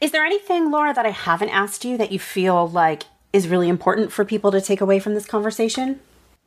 is 0.00 0.12
there 0.12 0.24
anything, 0.24 0.70
Laura, 0.70 0.92
that 0.94 1.06
I 1.06 1.10
haven't 1.10 1.50
asked 1.50 1.84
you 1.84 1.96
that 1.98 2.12
you 2.12 2.18
feel 2.18 2.68
like 2.68 3.04
is 3.32 3.48
really 3.48 3.68
important 3.68 4.12
for 4.12 4.24
people 4.24 4.52
to 4.52 4.60
take 4.60 4.80
away 4.80 4.98
from 4.98 5.14
this 5.14 5.26
conversation? 5.26 6.00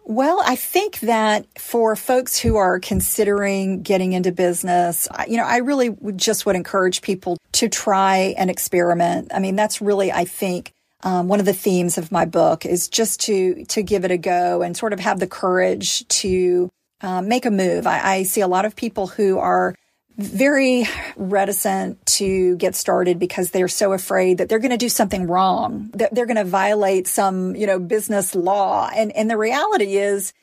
Well, 0.06 0.42
I 0.46 0.56
think 0.56 1.02
that 1.02 1.46
for 1.60 1.98
folks 1.98 2.40
who 2.40 2.56
are 2.56 2.80
considering 2.80 3.82
getting 3.82 4.14
into 4.14 4.32
business, 4.32 5.10
you 5.28 5.36
know, 5.36 5.44
I 5.44 5.58
really 5.58 5.90
would 5.90 6.18
just 6.18 6.46
would 6.46 6.56
encourage 6.56 7.02
people 7.02 7.38
to 7.54 7.68
try 7.68 8.34
and 8.38 8.50
experiment. 8.50 9.34
I 9.34 9.40
mean, 9.40 9.58
that's 9.58 9.82
really, 9.82 10.10
I 10.14 10.24
think, 10.24 10.72
um, 11.04 11.28
one 11.28 11.42
of 11.42 11.46
the 11.46 11.54
themes 11.54 11.98
of 11.98 12.12
my 12.12 12.24
book 12.24 12.66
is 12.66 12.88
just 12.88 13.20
to 13.22 13.66
to 13.66 13.84
give 13.84 14.06
it 14.06 14.12
a 14.12 14.18
go 14.18 14.62
and 14.62 14.76
sort 14.76 14.94
of 14.94 15.00
have 15.02 15.20
the 15.20 15.28
courage 15.28 16.08
to 16.08 16.70
um, 17.02 17.28
make 17.28 17.46
a 17.46 17.52
move. 17.52 17.86
I, 17.86 18.00
I 18.02 18.24
see 18.24 18.42
a 18.42 18.48
lot 18.48 18.66
of 18.66 18.76
people 18.76 19.08
who 19.08 19.38
are 19.38 19.76
very 20.18 20.86
reticent 21.16 22.04
to 22.06 22.56
get 22.58 22.76
started 22.76 23.20
because 23.20 23.52
they're 23.52 23.68
so 23.68 23.94
afraid 23.94 24.40
that 24.40 24.50
they're 24.50 24.60
going 24.60 24.72
to 24.72 24.78
do 24.78 24.90
something 24.90 25.28
wrong, 25.28 25.92
that 25.94 26.14
they're 26.14 26.26
going 26.26 26.38
to 26.38 26.44
violate 26.44 27.08
some, 27.08 27.56
you 27.56 27.68
know, 27.68 27.80
business 27.80 28.34
law. 28.34 28.90
And, 28.96 29.16
and 29.16 29.30
the 29.30 29.38
reality 29.38 29.98
is 29.98 30.34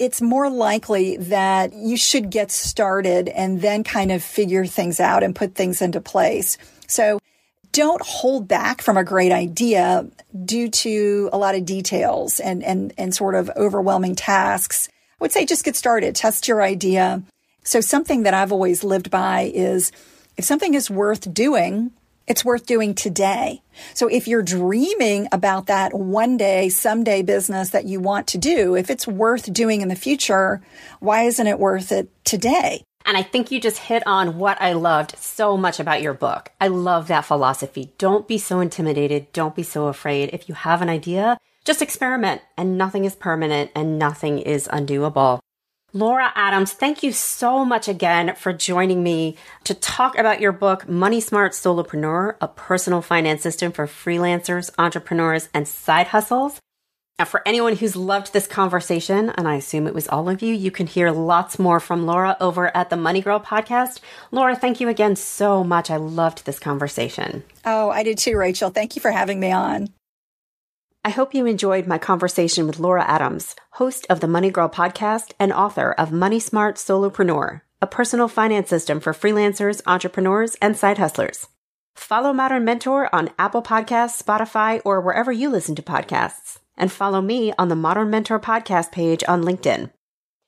it's 0.00 0.20
more 0.20 0.50
likely 0.50 1.16
that 1.18 1.72
you 1.72 1.96
should 1.96 2.30
get 2.30 2.50
started 2.50 3.28
and 3.28 3.60
then 3.60 3.84
kind 3.84 4.10
of 4.10 4.24
figure 4.24 4.66
things 4.66 4.98
out 4.98 5.22
and 5.22 5.36
put 5.36 5.54
things 5.54 5.80
into 5.80 6.00
place. 6.00 6.58
So 6.88 7.20
don't 7.70 8.02
hold 8.02 8.48
back 8.48 8.82
from 8.82 8.96
a 8.96 9.04
great 9.04 9.30
idea 9.30 10.06
due 10.44 10.68
to 10.68 11.30
a 11.32 11.38
lot 11.38 11.54
of 11.54 11.64
details 11.64 12.40
and, 12.40 12.64
and, 12.64 12.92
and 12.98 13.14
sort 13.14 13.36
of 13.36 13.50
overwhelming 13.56 14.16
tasks. 14.16 14.88
I 14.90 14.92
would 15.20 15.32
say 15.32 15.46
just 15.46 15.64
get 15.64 15.76
started, 15.76 16.16
test 16.16 16.48
your 16.48 16.60
idea 16.60 17.22
so 17.64 17.80
something 17.80 18.24
that 18.24 18.34
I've 18.34 18.52
always 18.52 18.84
lived 18.84 19.10
by 19.10 19.50
is 19.54 19.92
if 20.36 20.44
something 20.44 20.74
is 20.74 20.90
worth 20.90 21.32
doing, 21.32 21.92
it's 22.26 22.44
worth 22.44 22.66
doing 22.66 22.94
today. 22.94 23.62
So 23.94 24.08
if 24.08 24.28
you're 24.28 24.42
dreaming 24.42 25.28
about 25.32 25.66
that 25.66 25.92
one 25.94 26.36
day, 26.36 26.68
someday 26.68 27.22
business 27.22 27.70
that 27.70 27.84
you 27.84 28.00
want 28.00 28.28
to 28.28 28.38
do, 28.38 28.76
if 28.76 28.90
it's 28.90 29.06
worth 29.06 29.52
doing 29.52 29.80
in 29.80 29.88
the 29.88 29.96
future, 29.96 30.60
why 31.00 31.22
isn't 31.22 31.46
it 31.46 31.58
worth 31.58 31.92
it 31.92 32.10
today? 32.24 32.84
And 33.04 33.16
I 33.16 33.22
think 33.22 33.50
you 33.50 33.60
just 33.60 33.78
hit 33.78 34.04
on 34.06 34.38
what 34.38 34.60
I 34.60 34.74
loved 34.74 35.16
so 35.18 35.56
much 35.56 35.80
about 35.80 36.02
your 36.02 36.14
book. 36.14 36.52
I 36.60 36.68
love 36.68 37.08
that 37.08 37.24
philosophy. 37.24 37.92
Don't 37.98 38.28
be 38.28 38.38
so 38.38 38.60
intimidated. 38.60 39.32
Don't 39.32 39.56
be 39.56 39.64
so 39.64 39.88
afraid. 39.88 40.30
If 40.32 40.48
you 40.48 40.54
have 40.54 40.82
an 40.82 40.88
idea, 40.88 41.36
just 41.64 41.82
experiment 41.82 42.42
and 42.56 42.78
nothing 42.78 43.04
is 43.04 43.16
permanent 43.16 43.72
and 43.74 43.98
nothing 43.98 44.38
is 44.38 44.68
undoable. 44.68 45.40
Laura 45.94 46.32
Adams, 46.34 46.72
thank 46.72 47.02
you 47.02 47.12
so 47.12 47.66
much 47.66 47.86
again 47.86 48.34
for 48.36 48.50
joining 48.54 49.02
me 49.02 49.36
to 49.64 49.74
talk 49.74 50.16
about 50.16 50.40
your 50.40 50.52
book, 50.52 50.88
Money 50.88 51.20
Smart 51.20 51.52
Solopreneur, 51.52 52.36
a 52.40 52.48
personal 52.48 53.02
finance 53.02 53.42
system 53.42 53.72
for 53.72 53.86
freelancers, 53.86 54.70
entrepreneurs, 54.78 55.50
and 55.52 55.68
side 55.68 56.06
hustles. 56.06 56.58
Now, 57.18 57.26
for 57.26 57.42
anyone 57.44 57.76
who's 57.76 57.94
loved 57.94 58.32
this 58.32 58.46
conversation, 58.46 59.28
and 59.36 59.46
I 59.46 59.56
assume 59.56 59.86
it 59.86 59.92
was 59.92 60.08
all 60.08 60.30
of 60.30 60.40
you, 60.40 60.54
you 60.54 60.70
can 60.70 60.86
hear 60.86 61.10
lots 61.10 61.58
more 61.58 61.78
from 61.78 62.06
Laura 62.06 62.38
over 62.40 62.74
at 62.74 62.88
the 62.88 62.96
Money 62.96 63.20
Girl 63.20 63.38
podcast. 63.38 64.00
Laura, 64.30 64.56
thank 64.56 64.80
you 64.80 64.88
again 64.88 65.14
so 65.14 65.62
much. 65.62 65.90
I 65.90 65.98
loved 65.98 66.46
this 66.46 66.58
conversation. 66.58 67.44
Oh, 67.66 67.90
I 67.90 68.02
did 68.02 68.16
too, 68.16 68.38
Rachel. 68.38 68.70
Thank 68.70 68.96
you 68.96 69.02
for 69.02 69.10
having 69.10 69.38
me 69.38 69.52
on. 69.52 69.90
I 71.04 71.10
hope 71.10 71.34
you 71.34 71.46
enjoyed 71.46 71.88
my 71.88 71.98
conversation 71.98 72.68
with 72.68 72.78
Laura 72.78 73.04
Adams, 73.04 73.56
host 73.72 74.06
of 74.08 74.20
the 74.20 74.28
Money 74.28 74.52
Girl 74.52 74.68
podcast 74.68 75.32
and 75.36 75.52
author 75.52 75.90
of 75.90 76.12
Money 76.12 76.38
Smart 76.38 76.76
Solopreneur, 76.76 77.62
a 77.80 77.86
personal 77.88 78.28
finance 78.28 78.68
system 78.68 79.00
for 79.00 79.12
freelancers, 79.12 79.82
entrepreneurs, 79.84 80.54
and 80.62 80.76
side 80.76 80.98
hustlers. 80.98 81.48
Follow 81.96 82.32
Modern 82.32 82.64
Mentor 82.64 83.12
on 83.12 83.30
Apple 83.36 83.64
Podcasts, 83.64 84.22
Spotify, 84.22 84.80
or 84.84 85.00
wherever 85.00 85.32
you 85.32 85.50
listen 85.50 85.74
to 85.74 85.82
podcasts. 85.82 86.60
And 86.76 86.92
follow 86.92 87.20
me 87.20 87.52
on 87.58 87.68
the 87.68 87.74
Modern 87.74 88.08
Mentor 88.08 88.38
podcast 88.38 88.92
page 88.92 89.24
on 89.26 89.42
LinkedIn. 89.42 89.90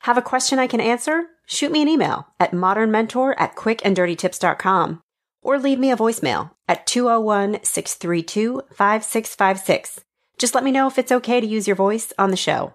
Have 0.03 0.19
a 0.19 0.23
question 0.23 0.61
I 0.61 0.69
can 0.69 0.81
answer? 0.81 1.25
Shoot 1.47 1.73
me 1.73 1.83
an 1.83 1.89
email 1.89 2.29
at 2.39 2.53
modernmentor 2.53 3.35
at 3.39 3.57
quickanddirtytips.com 3.57 5.03
or 5.43 5.59
leave 5.59 5.81
me 5.81 5.91
a 5.91 5.97
voicemail 5.97 6.53
at 6.69 6.87
201 6.87 7.65
632 7.65 8.63
5656. 8.73 10.05
Just 10.37 10.55
let 10.55 10.65
me 10.65 10.73
know 10.73 10.89
if 10.89 10.99
it's 10.99 11.13
okay 11.13 11.41
to 11.41 11.47
use 11.47 11.67
your 11.67 11.77
voice 11.77 12.13
on 12.19 12.31
the 12.31 12.37
show. 12.37 12.73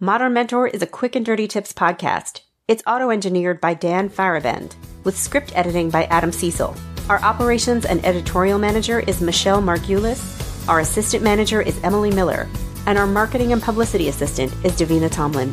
Modern 0.00 0.32
Mentor 0.32 0.66
is 0.66 0.80
a 0.80 0.86
quick 0.86 1.14
and 1.14 1.24
dirty 1.24 1.46
tips 1.46 1.72
podcast. 1.72 2.40
It's 2.66 2.82
auto 2.86 3.10
engineered 3.10 3.60
by 3.60 3.74
Dan 3.74 4.08
Feierabend, 4.08 4.74
with 5.04 5.18
script 5.18 5.52
editing 5.54 5.90
by 5.90 6.04
Adam 6.04 6.32
Cecil. 6.32 6.74
Our 7.10 7.20
operations 7.20 7.84
and 7.84 8.04
editorial 8.04 8.58
manager 8.58 9.00
is 9.00 9.20
Michelle 9.20 9.60
Margulis. 9.60 10.66
Our 10.66 10.80
assistant 10.80 11.22
manager 11.22 11.60
is 11.60 11.78
Emily 11.84 12.10
Miller. 12.10 12.48
And 12.86 12.98
our 12.98 13.06
marketing 13.06 13.52
and 13.52 13.62
publicity 13.62 14.08
assistant 14.08 14.52
is 14.64 14.72
Davina 14.72 15.10
Tomlin. 15.10 15.52